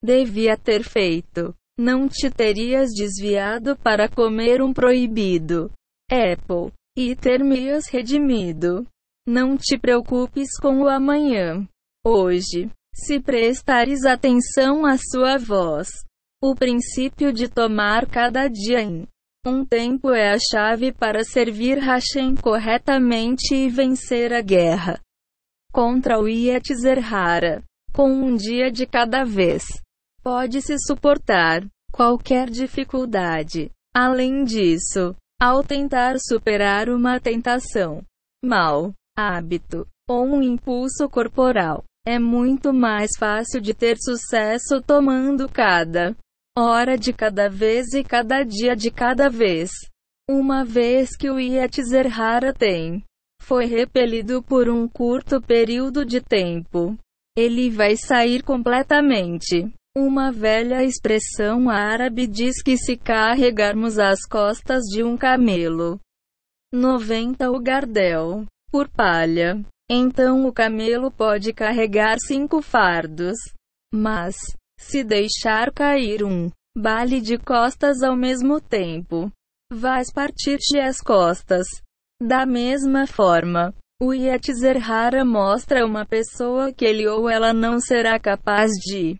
devia 0.00 0.56
ter 0.56 0.84
feito, 0.84 1.52
não 1.76 2.08
te 2.08 2.30
terias 2.30 2.90
desviado 2.94 3.76
para 3.76 4.08
comer 4.08 4.62
um 4.62 4.72
proibido 4.72 5.72
apple 6.08 6.72
e 6.96 7.16
ter-me-as 7.16 7.88
redimido. 7.88 8.86
Não 9.26 9.56
te 9.56 9.76
preocupes 9.76 10.56
com 10.60 10.82
o 10.82 10.88
amanhã. 10.88 11.66
Hoje, 12.06 12.70
se 12.94 13.18
prestares 13.18 14.04
atenção 14.04 14.86
à 14.86 14.96
sua 14.96 15.36
voz, 15.36 15.88
o 16.40 16.54
princípio 16.54 17.32
de 17.32 17.48
tomar 17.48 18.06
cada 18.06 18.46
dia 18.46 18.80
em 18.80 19.08
um 19.46 19.64
tempo 19.64 20.10
é 20.10 20.32
a 20.32 20.38
chave 20.38 20.92
para 20.92 21.22
servir 21.22 21.78
Hashem 21.78 22.34
corretamente 22.34 23.54
e 23.54 23.68
vencer 23.68 24.32
a 24.32 24.40
guerra 24.40 25.00
contra 25.72 26.18
o 26.18 26.26
Yetzirah. 26.26 27.62
Com 27.92 28.10
um 28.10 28.34
dia 28.34 28.72
de 28.72 28.86
cada 28.86 29.24
vez, 29.24 29.64
pode-se 30.22 30.76
suportar 30.80 31.64
qualquer 31.92 32.50
dificuldade. 32.50 33.70
Além 33.94 34.44
disso, 34.44 35.14
ao 35.40 35.62
tentar 35.62 36.16
superar 36.18 36.88
uma 36.88 37.20
tentação, 37.20 38.02
mal 38.44 38.92
hábito 39.16 39.86
ou 40.08 40.26
um 40.26 40.42
impulso 40.42 41.08
corporal, 41.08 41.84
é 42.04 42.18
muito 42.18 42.72
mais 42.72 43.10
fácil 43.18 43.60
de 43.60 43.72
ter 43.72 43.96
sucesso 43.98 44.82
tomando 44.82 45.48
cada 45.48 46.16
hora 46.56 46.96
de 46.96 47.12
cada 47.12 47.48
vez 47.50 47.92
e 47.92 48.02
cada 48.02 48.42
dia 48.42 48.74
de 48.74 48.90
cada 48.90 49.28
vez. 49.28 49.70
Uma 50.28 50.64
vez 50.64 51.16
que 51.16 51.30
o 51.30 51.38
Yetzirah 51.38 52.52
tem 52.56 53.04
foi 53.42 53.66
repelido 53.66 54.42
por 54.42 54.68
um 54.68 54.88
curto 54.88 55.40
período 55.40 56.04
de 56.04 56.20
tempo, 56.20 56.96
ele 57.36 57.70
vai 57.70 57.96
sair 57.96 58.42
completamente. 58.42 59.70
Uma 59.96 60.32
velha 60.32 60.82
expressão 60.82 61.70
árabe 61.70 62.26
diz 62.26 62.62
que 62.62 62.76
se 62.76 62.96
carregarmos 62.96 63.98
as 63.98 64.20
costas 64.28 64.82
de 64.84 65.02
um 65.02 65.16
camelo 65.16 66.00
90 66.72 67.50
o 67.50 67.60
gardel 67.60 68.44
por 68.70 68.88
palha, 68.88 69.64
então 69.88 70.46
o 70.46 70.52
camelo 70.52 71.10
pode 71.10 71.52
carregar 71.52 72.16
cinco 72.18 72.60
fardos. 72.60 73.36
Mas, 73.94 74.34
se 74.78 75.02
deixar 75.02 75.72
cair 75.72 76.24
um 76.24 76.50
bale 76.76 77.20
de 77.20 77.38
costas 77.38 78.02
ao 78.02 78.16
mesmo 78.16 78.60
tempo, 78.60 79.30
vais 79.72 80.12
partir-te 80.12 80.78
as 80.78 81.00
costas. 81.00 81.66
Da 82.20 82.46
mesma 82.46 83.06
forma, 83.06 83.74
o 84.00 84.12
Yetzirah 84.12 85.24
mostra 85.24 85.84
uma 85.86 86.04
pessoa 86.04 86.72
que 86.72 86.84
ele 86.84 87.06
ou 87.08 87.28
ela 87.28 87.52
não 87.52 87.80
será 87.80 88.18
capaz 88.20 88.70
de 88.72 89.18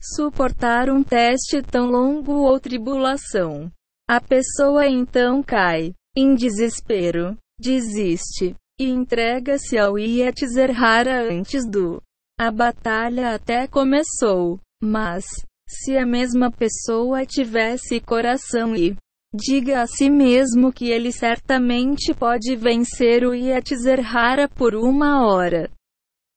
suportar 0.00 0.88
um 0.90 1.02
teste 1.02 1.60
tão 1.62 1.86
longo 1.86 2.32
ou 2.32 2.60
tribulação. 2.60 3.70
A 4.08 4.20
pessoa 4.20 4.86
então 4.86 5.42
cai 5.42 5.92
em 6.16 6.34
desespero, 6.34 7.36
desiste 7.58 8.54
e 8.78 8.88
entrega-se 8.88 9.76
ao 9.76 9.98
Yetzirah 9.98 11.28
antes 11.30 11.68
do 11.68 12.00
a 12.38 12.50
batalha 12.50 13.34
até 13.34 13.66
começou. 13.66 14.60
Mas, 14.82 15.24
se 15.68 15.96
a 15.96 16.06
mesma 16.06 16.50
pessoa 16.50 17.24
tivesse 17.24 18.00
coração 18.00 18.74
e 18.76 18.96
diga 19.34 19.82
a 19.82 19.86
si 19.86 20.08
mesmo 20.08 20.72
que 20.72 20.90
ele 20.90 21.12
certamente 21.12 22.14
pode 22.14 22.54
vencer 22.56 23.24
o 23.24 23.34
Yetzirah 23.34 24.48
por 24.54 24.74
uma 24.74 25.26
hora 25.26 25.70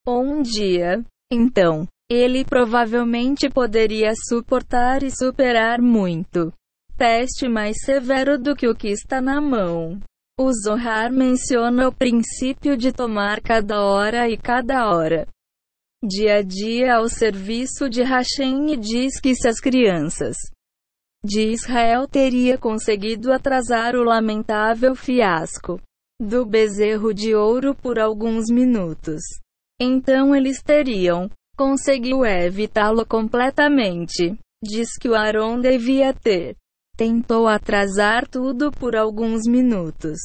ou 0.05 0.24
um 0.24 0.41
dia, 0.41 1.03
então, 1.31 1.88
ele 2.10 2.43
provavelmente 2.43 3.50
poderia 3.50 4.13
suportar 4.27 5.03
e 5.03 5.12
superar 5.12 5.79
muito 5.79 6.51
teste 6.98 7.48
mais 7.48 7.77
severo 7.86 8.38
do 8.38 8.53
que 8.53 8.67
o 8.67 8.75
que 8.75 8.89
está 8.89 9.22
na 9.22 9.39
mão. 9.39 9.98
O 10.38 10.51
Zohar 10.51 11.13
menciona 11.13 11.88
o 11.88 11.93
princípio 11.93 12.75
de 12.75 12.92
tomar 12.92 13.40
cada 13.40 13.81
hora 13.81 14.27
e 14.29 14.35
cada 14.35 14.90
hora 14.90 15.25
dia 16.03 16.38
a 16.38 16.42
dia 16.42 16.96
ao 16.96 17.09
serviço 17.09 17.90
de 17.90 18.03
Hashem 18.03 18.72
e 18.72 18.77
diz 18.77 19.20
que 19.20 19.35
se 19.35 19.48
as 19.48 19.59
crianças 19.59 20.38
de 21.24 21.51
Israel 21.51 22.07
teria 22.07 22.57
conseguido 22.57 23.31
atrasar 23.33 23.96
o 23.96 24.03
lamentável 24.03 24.96
fiasco 24.96 25.81
do 26.22 26.46
bezerro 26.46 27.14
de 27.14 27.35
ouro 27.35 27.75
por 27.75 28.00
alguns 28.00 28.46
minutos, 28.50 29.22
então 29.79 30.33
eles 30.33 30.62
teriam 30.62 31.29
conseguiu 31.59 32.25
evitá-lo 32.25 33.05
completamente. 33.05 34.40
Diz 34.64 34.98
que 34.98 35.09
o 35.09 35.16
Aaron 35.16 35.59
devia 35.59 36.14
ter. 36.14 36.55
Tentou 36.96 37.50
atrasar 37.50 38.25
tudo 38.25 38.72
por 38.72 38.96
alguns 38.96 39.46
minutos, 39.46 40.20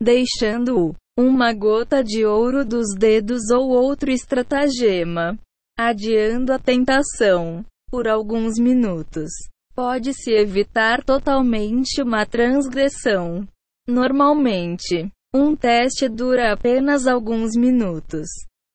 deixando-o 0.00 0.92
uma 1.18 1.52
gota 1.52 2.02
de 2.02 2.24
ouro 2.24 2.64
dos 2.64 2.94
dedos 2.98 3.50
ou 3.50 3.70
outro 3.70 4.10
estratagema, 4.10 5.38
adiando 5.78 6.52
a 6.52 6.58
tentação 6.58 7.64
por 7.90 8.08
alguns 8.08 8.58
minutos. 8.58 9.30
Pode-se 9.74 10.32
evitar 10.32 11.02
totalmente 11.04 12.02
uma 12.02 12.24
transgressão. 12.24 13.46
Normalmente, 13.86 15.10
um 15.34 15.56
teste 15.56 16.08
dura 16.08 16.52
apenas 16.52 17.06
alguns 17.06 17.56
minutos, 17.56 18.28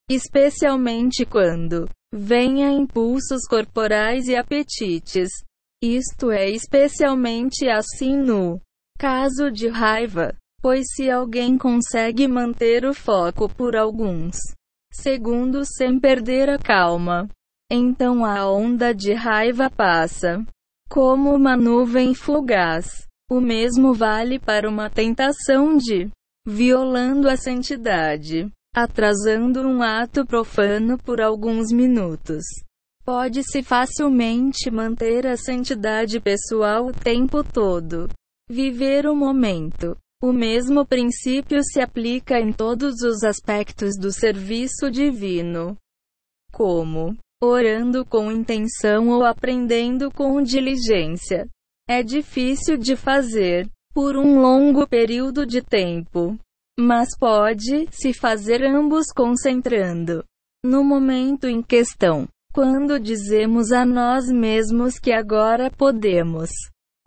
especialmente 0.10 1.26
quando 1.26 1.88
venha 2.14 2.72
impulsos 2.72 3.48
corporais 3.48 4.28
e 4.28 4.36
apetites. 4.36 5.30
Isto 5.84 6.32
é 6.32 6.50
especialmente 6.50 7.70
assim 7.70 8.18
no 8.18 8.60
caso 8.98 9.52
de 9.52 9.68
raiva, 9.68 10.36
pois 10.62 10.86
se 10.96 11.10
alguém 11.10 11.58
consegue 11.58 12.28
manter 12.28 12.86
o 12.86 12.94
foco 12.94 13.48
por 13.48 13.76
alguns 13.76 14.38
segundos 14.92 15.70
sem 15.78 16.00
perder 16.00 16.50
a 16.50 16.58
calma, 16.58 17.30
então 17.72 18.26
a 18.26 18.50
onda 18.50 18.94
de 18.94 19.14
raiva 19.14 19.70
passa 19.70 20.44
como 20.90 21.36
uma 21.36 21.56
nuvem 21.56 22.14
fugaz. 22.14 23.06
O 23.30 23.42
mesmo 23.42 23.94
vale 23.94 24.40
para 24.40 24.70
uma 24.70 24.90
tentação 24.90 25.78
de 25.78 26.10
violando 26.46 27.30
a 27.30 27.36
santidade 27.36 28.50
atrasando 28.78 29.68
um 29.68 29.82
ato 29.82 30.24
profano 30.24 31.00
por 31.00 31.20
alguns 31.20 31.72
minutos. 31.72 32.44
Pode-se 33.04 33.64
facilmente 33.64 34.70
manter 34.70 35.26
a 35.26 35.36
santidade 35.36 36.20
pessoal 36.20 36.86
o 36.86 36.94
tempo 36.94 37.44
todo. 37.44 38.08
Viver 38.48 39.08
o 39.08 39.16
momento. 39.16 39.98
O 40.22 40.34
mesmo 40.34 40.86
princípio 40.86 41.64
se 41.64 41.80
aplica 41.80 42.40
em 42.40 42.52
todos 42.52 43.02
os 43.02 43.24
aspectos 43.24 43.96
do 44.00 44.12
serviço 44.12 44.90
divino. 44.90 45.78
Como 46.52 47.16
orando 47.42 48.04
com 48.04 48.32
intenção 48.32 49.10
ou 49.10 49.24
aprendendo 49.24 50.12
com 50.12 50.42
diligência. 50.42 51.48
É 51.88 52.02
difícil 52.02 52.78
de 52.78 52.96
fazer 52.96 53.70
por 53.94 54.18
um 54.18 54.42
longo 54.42 54.88
período 54.88 55.46
de 55.46 55.62
tempo. 55.62 56.38
Mas 56.80 57.10
pode-se 57.18 58.14
fazer 58.14 58.64
ambos 58.64 59.08
concentrando 59.16 60.24
no 60.64 60.84
momento 60.84 61.48
em 61.48 61.62
questão. 61.62 62.28
Quando 62.54 63.00
dizemos 63.00 63.72
a 63.72 63.86
nós 63.86 64.30
mesmos 64.32 64.98
que 64.98 65.12
agora 65.12 65.70
podemos, 65.70 66.50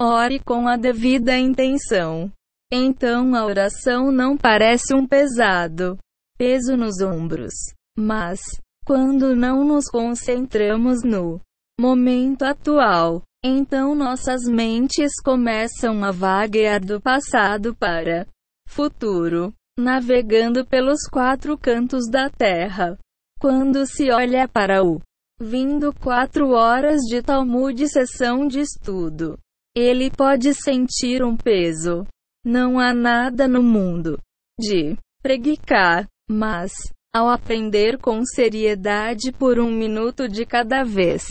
ore 0.01 0.39
com 0.39 0.69
a 0.69 0.77
devida 0.77 1.37
intenção. 1.37 2.31
Então 2.73 3.35
a 3.35 3.45
oração 3.45 4.13
não 4.13 4.37
parece 4.37 4.95
um 4.95 5.07
pesado 5.07 5.99
peso 6.39 6.77
nos 6.77 7.01
ombros. 7.01 7.53
Mas, 7.99 8.41
quando 8.87 9.35
não 9.35 9.65
nos 9.65 9.87
concentramos 9.87 11.03
no 11.03 11.41
momento 11.79 12.43
atual, 12.45 13.23
então 13.45 13.95
nossas 13.95 14.45
mentes 14.45 15.13
começam 15.25 16.05
a 16.05 16.11
vaguear 16.11 16.85
do 16.85 17.01
passado 17.01 17.75
para 17.75 18.27
futuro 18.69 19.53
navegando 19.79 20.65
pelos 20.65 21.09
quatro 21.11 21.57
cantos 21.59 22.09
da 22.09 22.29
terra. 22.29 22.99
Quando 23.41 23.87
se 23.87 24.11
olha 24.11 24.47
para 24.47 24.85
o 24.85 25.01
vindo 25.41 25.93
quatro 25.95 26.51
horas 26.51 27.01
de 27.09 27.23
Talmud 27.23 27.89
sessão 27.89 28.47
de 28.47 28.61
estudo, 28.61 29.39
ele 29.75 30.11
pode 30.11 30.53
sentir 30.53 31.25
um 31.25 31.35
peso. 31.35 32.07
Não 32.45 32.79
há 32.79 32.95
nada 32.95 33.47
no 33.47 33.63
mundo 33.63 34.19
de 34.59 34.97
preguicar, 35.23 36.07
mas, 36.31 36.73
ao 37.15 37.29
aprender 37.29 37.99
com 37.99 38.25
seriedade 38.25 39.31
por 39.33 39.59
um 39.59 39.71
minuto 39.71 40.29
de 40.29 40.47
cada 40.47 40.83
vez, 40.83 41.25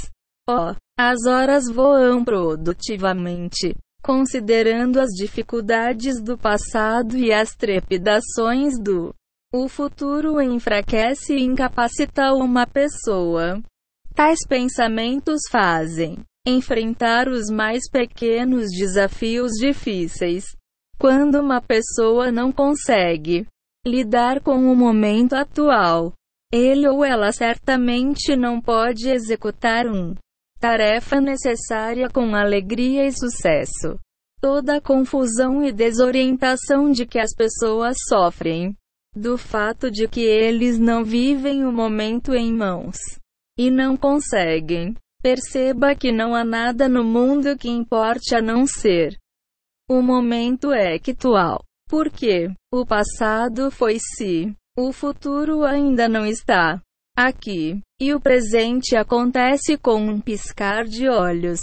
ó, 0.48 0.72
oh, 0.72 0.76
as 1.00 1.26
horas 1.26 1.64
voam 1.72 2.24
produtivamente. 2.24 3.76
Considerando 4.02 5.00
as 5.00 5.10
dificuldades 5.10 6.22
do 6.22 6.38
passado 6.38 7.18
e 7.18 7.34
as 7.34 7.56
trepidações 7.56 8.80
do 8.82 9.14
o 9.52 9.68
futuro 9.68 10.40
enfraquece 10.40 11.34
e 11.34 11.44
incapacita 11.44 12.34
uma 12.34 12.68
pessoa. 12.68 13.62
Tais 14.14 14.40
pensamentos 14.48 15.42
fazem 15.50 16.20
enfrentar 16.46 17.28
os 17.28 17.50
mais 17.50 17.90
pequenos 17.90 18.70
desafios 18.70 19.54
difíceis. 19.54 20.46
Quando 21.00 21.40
uma 21.40 21.62
pessoa 21.62 22.30
não 22.30 22.52
consegue 22.52 23.48
lidar 23.88 24.42
com 24.42 24.70
o 24.70 24.76
momento 24.76 25.34
atual, 25.34 26.12
ele 26.52 26.90
ou 26.90 27.06
ela 27.06 27.32
certamente 27.32 28.36
não 28.36 28.60
pode 28.60 29.10
executar 29.10 29.88
um 29.88 30.14
tarefa 30.60 31.22
necessária 31.22 32.10
com 32.10 32.36
alegria 32.36 33.06
e 33.06 33.14
sucesso. 33.14 33.98
Toda 34.42 34.76
a 34.76 34.82
confusão 34.82 35.64
e 35.64 35.72
desorientação 35.72 36.92
de 36.92 37.06
que 37.06 37.18
as 37.18 37.34
pessoas 37.34 37.96
sofrem, 38.06 38.76
do 39.16 39.38
fato 39.38 39.90
de 39.90 40.06
que 40.06 40.22
eles 40.22 40.78
não 40.78 41.06
vivem 41.06 41.64
o 41.64 41.72
momento 41.72 42.34
em 42.36 42.54
mãos 42.54 42.98
e 43.58 43.72
não 43.72 43.96
conseguem. 43.96 44.96
Perceba 45.24 45.96
que 45.96 46.12
não 46.12 46.36
há 46.36 46.44
nada 46.44 46.90
no 46.90 47.06
mundo 47.06 47.58
que 47.58 47.70
importe 47.70 48.36
a 48.36 48.42
não 48.42 48.66
ser 48.66 49.18
o 49.90 50.02
momento 50.02 50.72
actual. 50.72 51.64
Porque 51.88 52.52
o 52.72 52.86
passado 52.86 53.72
foi-se, 53.72 54.56
o 54.78 54.94
futuro 54.94 55.64
ainda 55.64 56.08
não 56.08 56.26
está 56.26 56.80
aqui, 57.18 57.82
e 58.00 58.14
o 58.14 58.22
presente 58.22 58.96
acontece 58.96 59.76
com 59.78 60.00
um 60.00 60.22
piscar 60.22 60.86
de 60.86 61.10
olhos. 61.10 61.60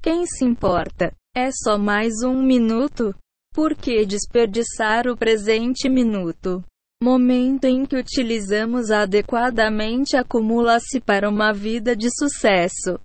Quem 0.00 0.24
se 0.24 0.44
importa? 0.44 1.12
É 1.36 1.50
só 1.50 1.76
mais 1.76 2.22
um 2.24 2.40
minuto? 2.40 3.14
Por 3.52 3.74
que 3.74 4.06
desperdiçar 4.06 5.08
o 5.08 5.16
presente 5.16 5.88
minuto? 5.88 6.62
Momento 7.02 7.64
em 7.64 7.84
que 7.84 7.96
utilizamos 7.96 8.90
adequadamente 8.90 10.16
acumula-se 10.16 11.00
para 11.00 11.28
uma 11.28 11.52
vida 11.52 11.96
de 11.96 12.08
sucesso 12.16 13.00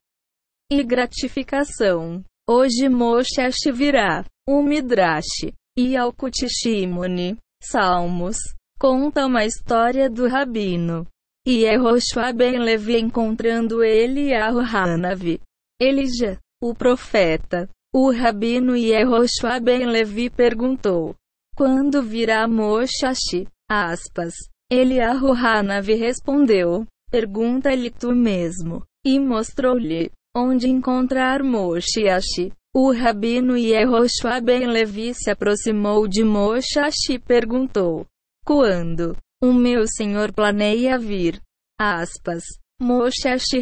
e 0.71 0.83
gratificação. 0.83 2.23
Hoje 2.47 2.87
Moshe 2.87 3.41
virá, 3.73 4.23
o 4.49 4.63
Midrash, 4.63 5.53
e 5.77 5.95
Alkutishimuni, 5.95 7.37
Salmos, 7.61 8.37
conta 8.79 9.27
uma 9.27 9.45
história 9.45 10.09
do 10.09 10.27
rabino. 10.27 11.05
E 11.45 11.65
é 11.65 11.75
Roshua 11.75 12.33
ben 12.33 12.57
Levi 12.57 12.97
encontrando 12.97 13.83
ele 13.83 14.29
e 14.29 14.33
Hanavi. 14.33 15.39
Elija, 15.79 16.39
o 16.59 16.73
profeta, 16.73 17.69
o 17.93 18.11
rabino 18.11 18.75
Yehoshua 18.75 19.59
ben 19.59 19.85
Levi 19.85 20.31
perguntou: 20.31 21.15
Quando 21.55 22.01
virá 22.01 22.47
Moshashi? 22.47 23.47
Aspas. 23.69 24.33
Eliahu 24.71 25.31
Hanavi 25.31 25.93
respondeu: 25.93 26.87
Pergunta-lhe 27.11 27.91
tu 27.91 28.15
mesmo. 28.15 28.83
E 29.05 29.19
mostrou-lhe 29.19 30.11
onde 30.35 30.67
encontrar 30.67 31.43
Moshiashi. 31.43 32.51
O 32.75 32.91
rabino 32.91 33.57
Yehoshua 33.57 34.39
ben 34.39 34.67
Levi 34.67 35.13
se 35.15 35.31
aproximou 35.31 36.07
de 36.07 36.23
Moshashi 36.23 37.13
e 37.13 37.19
perguntou: 37.19 38.05
Quando? 38.45 39.17
O 39.41 39.51
meu 39.51 39.85
senhor 39.87 40.31
planeia 40.31 40.97
vir? 40.99 41.41
Aspas. 41.79 42.43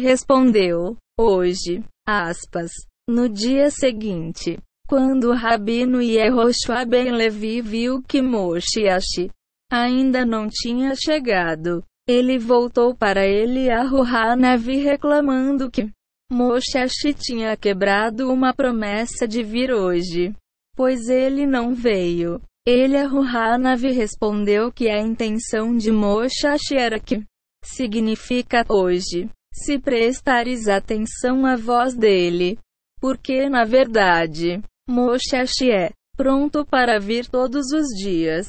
Respondeu: 0.00 0.96
Hoje. 1.18 1.82
Aspas. 2.06 2.70
No 3.08 3.28
dia 3.28 3.70
seguinte, 3.70 4.58
quando 4.86 5.30
o 5.30 5.34
rabino 5.34 6.02
Yehoshua 6.02 6.84
ben 6.84 7.10
Levi 7.10 7.62
viu 7.62 8.02
que 8.02 8.20
Moshiach 8.20 9.30
ainda 9.72 10.26
não 10.26 10.48
tinha 10.50 10.94
chegado, 10.94 11.82
ele 12.06 12.38
voltou 12.38 12.94
para 12.94 13.26
ele 13.26 13.70
a 13.70 13.82
Ruhanavi 13.82 14.76
reclamando 14.76 15.70
que 15.70 15.90
Moshiach 16.30 17.14
tinha 17.14 17.56
quebrado 17.56 18.30
uma 18.30 18.52
promessa 18.52 19.26
de 19.26 19.42
vir 19.42 19.72
hoje, 19.72 20.34
pois 20.76 21.08
ele 21.08 21.46
não 21.46 21.74
veio. 21.74 22.40
Ele 22.66 22.98
a 22.98 23.06
Ruhanavi 23.06 23.92
respondeu 23.92 24.70
que 24.70 24.90
a 24.90 25.00
intenção 25.00 25.74
de 25.74 25.90
Moshiach 25.90 26.74
era 26.74 27.00
que 27.00 27.24
significa 27.64 28.64
hoje. 28.68 29.30
Se 29.54 29.78
prestares 29.78 30.68
atenção 30.68 31.46
à 31.46 31.56
voz 31.56 31.94
dele, 31.94 32.58
porque, 33.00 33.48
na 33.48 33.64
verdade, 33.64 34.62
Moshashi 34.88 35.70
é 35.70 35.92
pronto 36.16 36.64
para 36.64 37.00
vir 37.00 37.26
todos 37.26 37.72
os 37.72 37.86
dias. 37.98 38.46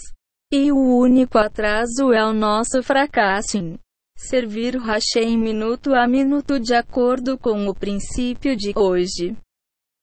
E 0.52 0.72
o 0.72 0.78
único 0.78 1.38
atraso 1.38 2.12
é 2.12 2.26
o 2.26 2.34
nosso 2.34 2.84
fracasso 2.84 3.58
servir 4.20 4.76
o 4.76 4.82
Hashem 4.82 5.38
minuto 5.38 5.96
a 5.96 6.06
minuto 6.06 6.60
de 6.60 6.74
acordo 6.74 7.38
com 7.38 7.68
o 7.68 7.74
princípio 7.74 8.56
de 8.56 8.74
hoje. 8.76 9.36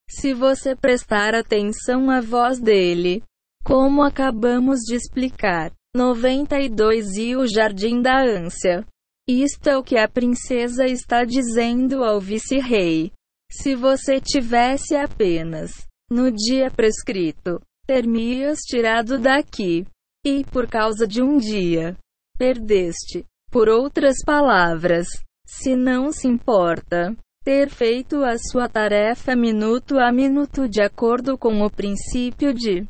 Se 0.09 0.33
você 0.33 0.75
prestar 0.75 1.35
atenção 1.35 2.11
à 2.11 2.21
voz 2.21 2.59
dele, 2.59 3.23
como 3.63 4.03
acabamos 4.03 4.81
de 4.81 4.95
explicar, 4.95 5.71
92 5.95 7.17
e 7.17 7.37
o 7.37 7.47
Jardim 7.47 8.01
da 8.01 8.23
Ânsia. 8.23 8.87
Isto 9.29 9.69
é 9.69 9.77
o 9.77 9.83
que 9.83 9.99
a 9.99 10.09
princesa 10.09 10.87
está 10.87 11.25
dizendo 11.25 12.03
ao 12.05 12.21
vice-rei. 12.21 13.13
Se 13.51 13.75
você 13.75 14.21
tivesse 14.21 14.95
apenas, 14.95 15.73
no 16.11 16.31
dia 16.31 16.71
prescrito, 16.71 17.61
ter-me-as 17.87 18.61
tirado 18.61 19.19
daqui, 19.19 19.85
e 20.25 20.45
por 20.45 20.69
causa 20.69 21.07
de 21.07 21.23
um 21.23 21.39
dia, 21.39 21.97
perdeste. 22.39 23.25
Por 23.51 23.69
outras 23.69 24.17
palavras, 24.25 25.07
se 25.47 25.77
não 25.77 26.13
se 26.13 26.27
importa, 26.27 27.17
ter 27.45 27.71
feito 27.71 28.25
a 28.25 28.37
sua 28.39 28.69
tarefa 28.69 29.37
minuto 29.37 29.99
a 29.99 30.13
minuto 30.13 30.69
de 30.69 30.83
acordo 30.83 31.39
com 31.39 31.63
o 31.63 31.71
princípio 31.71 32.53
de 32.53 32.85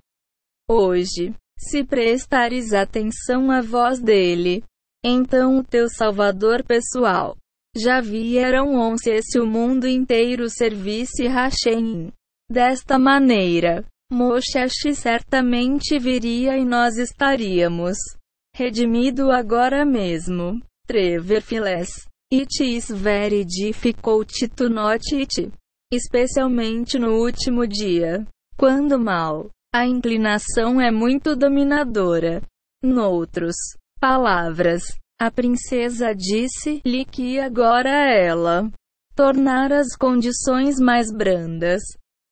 hoje, 0.69 1.35
se 1.59 1.85
prestares 1.85 2.73
atenção 2.73 3.51
à 3.51 3.61
voz 3.61 4.01
dele, 4.01 4.65
então 5.05 5.59
o 5.59 5.65
teu 5.65 5.89
salvador 5.89 6.65
pessoal 6.65 7.37
já 7.77 8.01
vieram 8.01 8.75
once 8.75 9.21
se 9.23 9.39
o 9.39 9.47
mundo 9.47 9.87
inteiro 9.87 10.49
servisse 10.49 11.27
Hashem. 11.29 12.11
Desta 12.51 12.99
maneira, 12.99 13.85
Moshe 14.11 14.95
certamente 14.95 15.99
viria 15.99 16.57
e 16.57 16.65
nós 16.65 16.97
estaríamos 16.97 17.97
redimido 18.57 19.31
agora 19.31 19.85
mesmo. 19.85 20.63
Trever 20.87 21.43
Files. 21.43 22.09
It 22.33 22.65
is 22.65 22.89
very 22.89 23.45
difficult 23.45 24.33
to 24.57 24.71
not 24.71 25.05
it. 25.15 25.53
Especialmente 25.93 26.99
no 26.99 27.19
último 27.21 27.67
dia. 27.67 28.27
Quando 28.57 28.99
mal, 28.99 29.51
a 29.75 29.87
inclinação 29.87 30.81
é 30.81 30.91
muito 30.91 31.37
dominadora. 31.37 32.41
Noutros 32.83 33.55
palavras, 34.01 34.85
a 35.21 35.31
princesa 35.31 36.15
disse-lhe 36.15 37.05
que 37.05 37.39
agora 37.39 37.91
ela 37.91 38.71
tornara 39.15 39.81
as 39.81 39.95
condições 39.95 40.79
mais 40.79 41.13
brandas, 41.13 41.83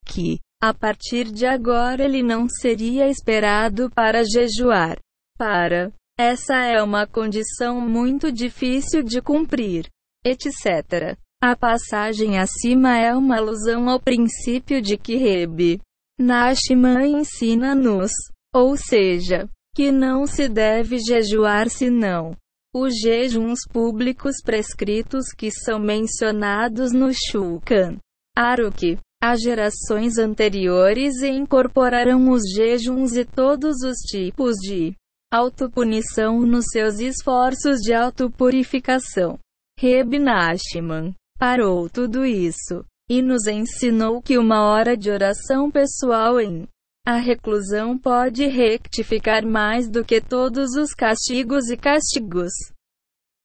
que, 0.06 0.38
a 0.62 0.72
partir 0.72 1.30
de 1.30 1.44
agora 1.44 2.02
ele 2.02 2.22
não 2.22 2.48
seria 2.48 3.08
esperado 3.08 3.90
para 3.90 4.22
jejuar. 4.24 4.98
Para. 5.36 5.92
Essa 6.18 6.54
é 6.64 6.80
uma 6.80 7.08
condição 7.08 7.80
muito 7.80 8.30
difícil 8.30 9.02
de 9.02 9.20
cumprir, 9.20 9.88
etc. 10.24 11.18
A 11.42 11.56
passagem 11.56 12.38
acima 12.38 12.96
é 12.96 13.12
uma 13.12 13.38
alusão 13.38 13.88
ao 13.88 14.00
princípio 14.00 14.80
de 14.80 14.96
que 14.96 15.16
Rebe 15.16 15.80
Nashman 16.18 17.20
ensina-nos, 17.20 18.12
ou 18.54 18.76
seja, 18.76 19.48
que 19.74 19.90
não 19.90 20.24
se 20.24 20.48
deve 20.48 20.98
jejuar 20.98 21.68
senão 21.68 22.36
os 22.72 22.94
jejuns 22.94 23.60
públicos 23.72 24.36
prescritos 24.44 25.32
que 25.36 25.50
são 25.50 25.80
mencionados 25.80 26.92
no 26.92 27.10
Shulchan 27.12 27.98
Aruch. 28.36 28.98
As 29.22 29.40
gerações 29.40 30.18
anteriores 30.18 31.22
incorporaram 31.22 32.30
os 32.30 32.42
jejuns 32.54 33.16
e 33.16 33.24
todos 33.24 33.82
os 33.82 33.96
tipos 34.10 34.54
de 34.56 34.94
autopunição 35.32 36.40
nos 36.40 36.66
seus 36.70 36.98
esforços 36.98 37.80
de 37.80 37.92
autopurificação. 37.92 39.38
Reb 39.78 40.18
Nachman 40.18 41.14
parou 41.38 41.88
tudo 41.88 42.24
isso 42.24 42.84
e 43.08 43.20
nos 43.20 43.46
ensinou 43.46 44.22
que 44.22 44.38
uma 44.38 44.64
hora 44.64 44.96
de 44.96 45.10
oração 45.10 45.70
pessoal 45.70 46.40
em 46.40 46.66
a 47.06 47.16
reclusão 47.16 47.98
pode 47.98 48.46
rectificar 48.46 49.44
mais 49.44 49.90
do 49.90 50.02
que 50.02 50.22
todos 50.22 50.74
os 50.74 50.94
castigos 50.94 51.68
e 51.68 51.76
castigos. 51.76 52.52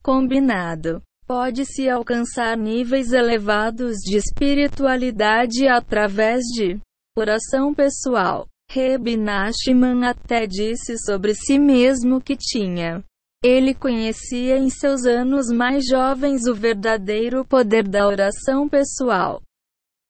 Combinado. 0.02 1.02
Pode-se 1.28 1.90
alcançar 1.90 2.58
níveis 2.58 3.12
elevados 3.12 3.98
de 3.98 4.18
espiritualidade 4.18 5.68
através 5.68 6.42
de 6.46 6.80
oração 7.18 7.74
pessoal. 7.74 8.48
Reb 8.72 9.18
Nachman 9.18 10.06
até 10.06 10.46
disse 10.46 10.96
sobre 11.00 11.34
si 11.34 11.58
mesmo 11.58 12.22
que 12.22 12.38
tinha. 12.38 13.04
Ele 13.44 13.74
conhecia 13.74 14.58
em 14.58 14.70
seus 14.70 15.06
anos 15.06 15.48
mais 15.48 15.88
jovens 15.88 16.46
o 16.46 16.54
verdadeiro 16.54 17.44
poder 17.44 17.88
da 17.88 18.06
oração 18.06 18.70
pessoal. 18.70 19.42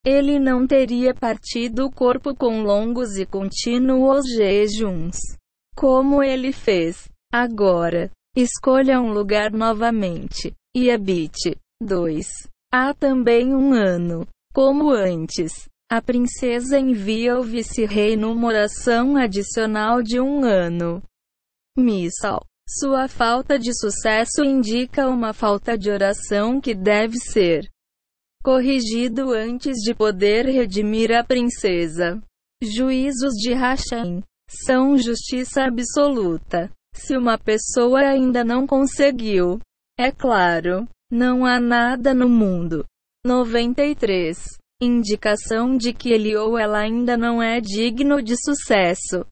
ele 0.05 0.39
não 0.39 0.65
teria 0.65 1.13
partido 1.13 1.85
o 1.85 1.91
corpo 1.91 2.35
com 2.35 2.63
longos 2.63 3.17
e 3.17 3.25
contínuos 3.25 4.25
jejuns, 4.35 5.17
como 5.75 6.23
ele 6.23 6.51
fez. 6.51 7.07
Agora, 7.31 8.09
escolha 8.35 8.99
um 8.99 9.13
lugar 9.13 9.51
novamente 9.51 10.53
e 10.75 10.89
habite. 10.89 11.55
2. 11.81 12.27
Há 12.73 12.93
também 12.93 13.53
um 13.53 13.73
ano, 13.73 14.27
como 14.53 14.89
antes. 14.91 15.69
A 15.91 16.03
princesa 16.03 16.77
envia 16.77 17.33
ao 17.33 17.43
vice-rei 17.43 18.15
numa 18.15 18.47
oração 18.47 19.17
adicional 19.17 20.03
de 20.03 20.19
um 20.19 20.43
ano. 20.43 21.01
Missal. 21.75 22.45
Sua 22.69 23.07
falta 23.07 23.57
de 23.57 23.73
sucesso 23.73 24.43
indica 24.43 25.09
uma 25.09 25.33
falta 25.33 25.75
de 25.75 25.89
oração 25.89 26.61
que 26.61 26.75
deve 26.75 27.17
ser 27.17 27.67
corrigido 28.43 29.31
antes 29.33 29.77
de 29.77 29.95
poder 29.95 30.45
redimir 30.45 31.11
a 31.11 31.23
princesa. 31.23 32.21
Juízos 32.61 33.33
de 33.33 33.53
Hashem 33.53 34.21
são 34.47 34.95
justiça 34.95 35.63
absoluta. 35.63 36.71
Se 36.93 37.17
uma 37.17 37.39
pessoa 37.39 38.01
ainda 38.01 38.43
não 38.43 38.67
conseguiu, 38.67 39.59
é 39.97 40.11
claro, 40.11 40.87
não 41.11 41.45
há 41.45 41.59
nada 41.59 42.13
no 42.13 42.29
mundo. 42.29 42.85
93. 43.25 44.37
Indicação 44.81 45.75
de 45.75 45.91
que 45.91 46.09
ele 46.09 46.37
ou 46.37 46.57
ela 46.57 46.79
ainda 46.79 47.17
não 47.17 47.43
é 47.43 47.59
digno 47.59 48.21
de 48.21 48.35
sucesso. 48.37 49.25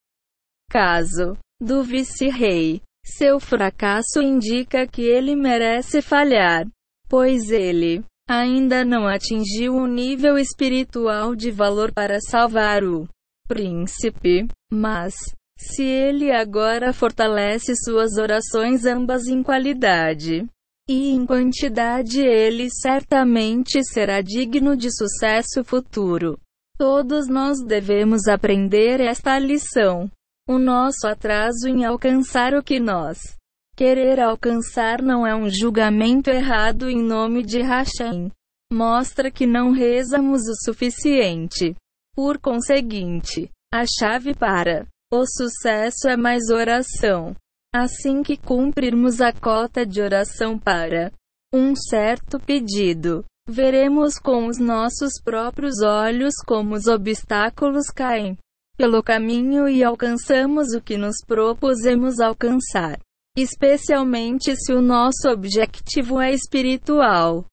Caso 0.69 1.37
do 1.61 1.83
vice-rei. 1.83 2.81
Seu 3.05 3.39
fracasso 3.39 4.21
indica 4.21 4.85
que 4.85 5.01
ele 5.01 5.33
merece 5.37 6.01
falhar, 6.01 6.67
pois 7.07 7.49
ele 7.49 8.03
ainda 8.29 8.83
não 8.83 9.07
atingiu 9.07 9.75
o 9.75 9.87
nível 9.87 10.37
espiritual 10.37 11.33
de 11.33 11.49
valor 11.49 11.93
para 11.93 12.19
salvar 12.19 12.83
o 12.83 13.07
príncipe. 13.47 14.45
Mas, 14.69 15.15
se 15.57 15.83
ele 15.83 16.29
agora 16.29 16.91
fortalece 16.91 17.73
suas 17.77 18.17
orações 18.17 18.85
ambas 18.85 19.27
em 19.27 19.41
qualidade 19.41 20.45
e 20.87 21.09
em 21.11 21.25
quantidade, 21.25 22.21
ele 22.21 22.69
certamente 22.69 23.83
será 23.83 24.21
digno 24.21 24.75
de 24.75 24.89
sucesso 24.91 25.63
futuro. 25.63 26.39
Todos 26.77 27.27
nós 27.27 27.61
devemos 27.61 28.27
aprender 28.27 29.01
esta 29.01 29.37
lição. 29.37 30.09
O 30.47 30.57
nosso 30.57 31.07
atraso 31.07 31.67
em 31.67 31.83
alcançar 31.83 32.53
o 32.53 32.63
que 32.63 32.79
nós 32.79 33.37
querer 33.77 34.19
alcançar 34.19 35.03
não 35.03 35.25
é 35.25 35.35
um 35.35 35.47
julgamento 35.47 36.31
errado 36.31 36.89
em 36.89 36.99
nome 36.99 37.43
de 37.43 37.61
Hashem. 37.61 38.31
Mostra 38.73 39.29
que 39.29 39.45
não 39.45 39.71
rezamos 39.71 40.41
o 40.47 40.55
suficiente. 40.65 41.75
Por 42.15 42.39
conseguinte, 42.39 43.51
a 43.71 43.83
chave 43.85 44.33
para 44.33 44.87
o 45.13 45.23
sucesso 45.27 46.09
é 46.09 46.17
mais 46.17 46.49
oração. 46.49 47.35
Assim 47.73 48.23
que 48.23 48.37
cumprirmos 48.37 49.21
a 49.21 49.31
cota 49.33 49.85
de 49.85 50.01
oração 50.01 50.57
para 50.57 51.11
um 51.53 51.75
certo 51.75 52.39
pedido, 52.39 53.23
veremos 53.47 54.17
com 54.17 54.47
os 54.47 54.57
nossos 54.57 55.21
próprios 55.23 55.81
olhos 55.81 56.33
como 56.45 56.75
os 56.75 56.87
obstáculos 56.87 57.87
caem 57.89 58.37
pelo 58.77 59.01
caminho 59.01 59.67
e 59.67 59.83
alcançamos 59.83 60.73
o 60.73 60.81
que 60.81 60.97
nos 60.97 61.15
propusemos 61.25 62.19
alcançar. 62.19 62.99
Especialmente 63.35 64.55
se 64.55 64.73
o 64.73 64.81
nosso 64.81 65.29
objetivo 65.29 66.19
é 66.19 66.31
espiritual. 66.31 67.45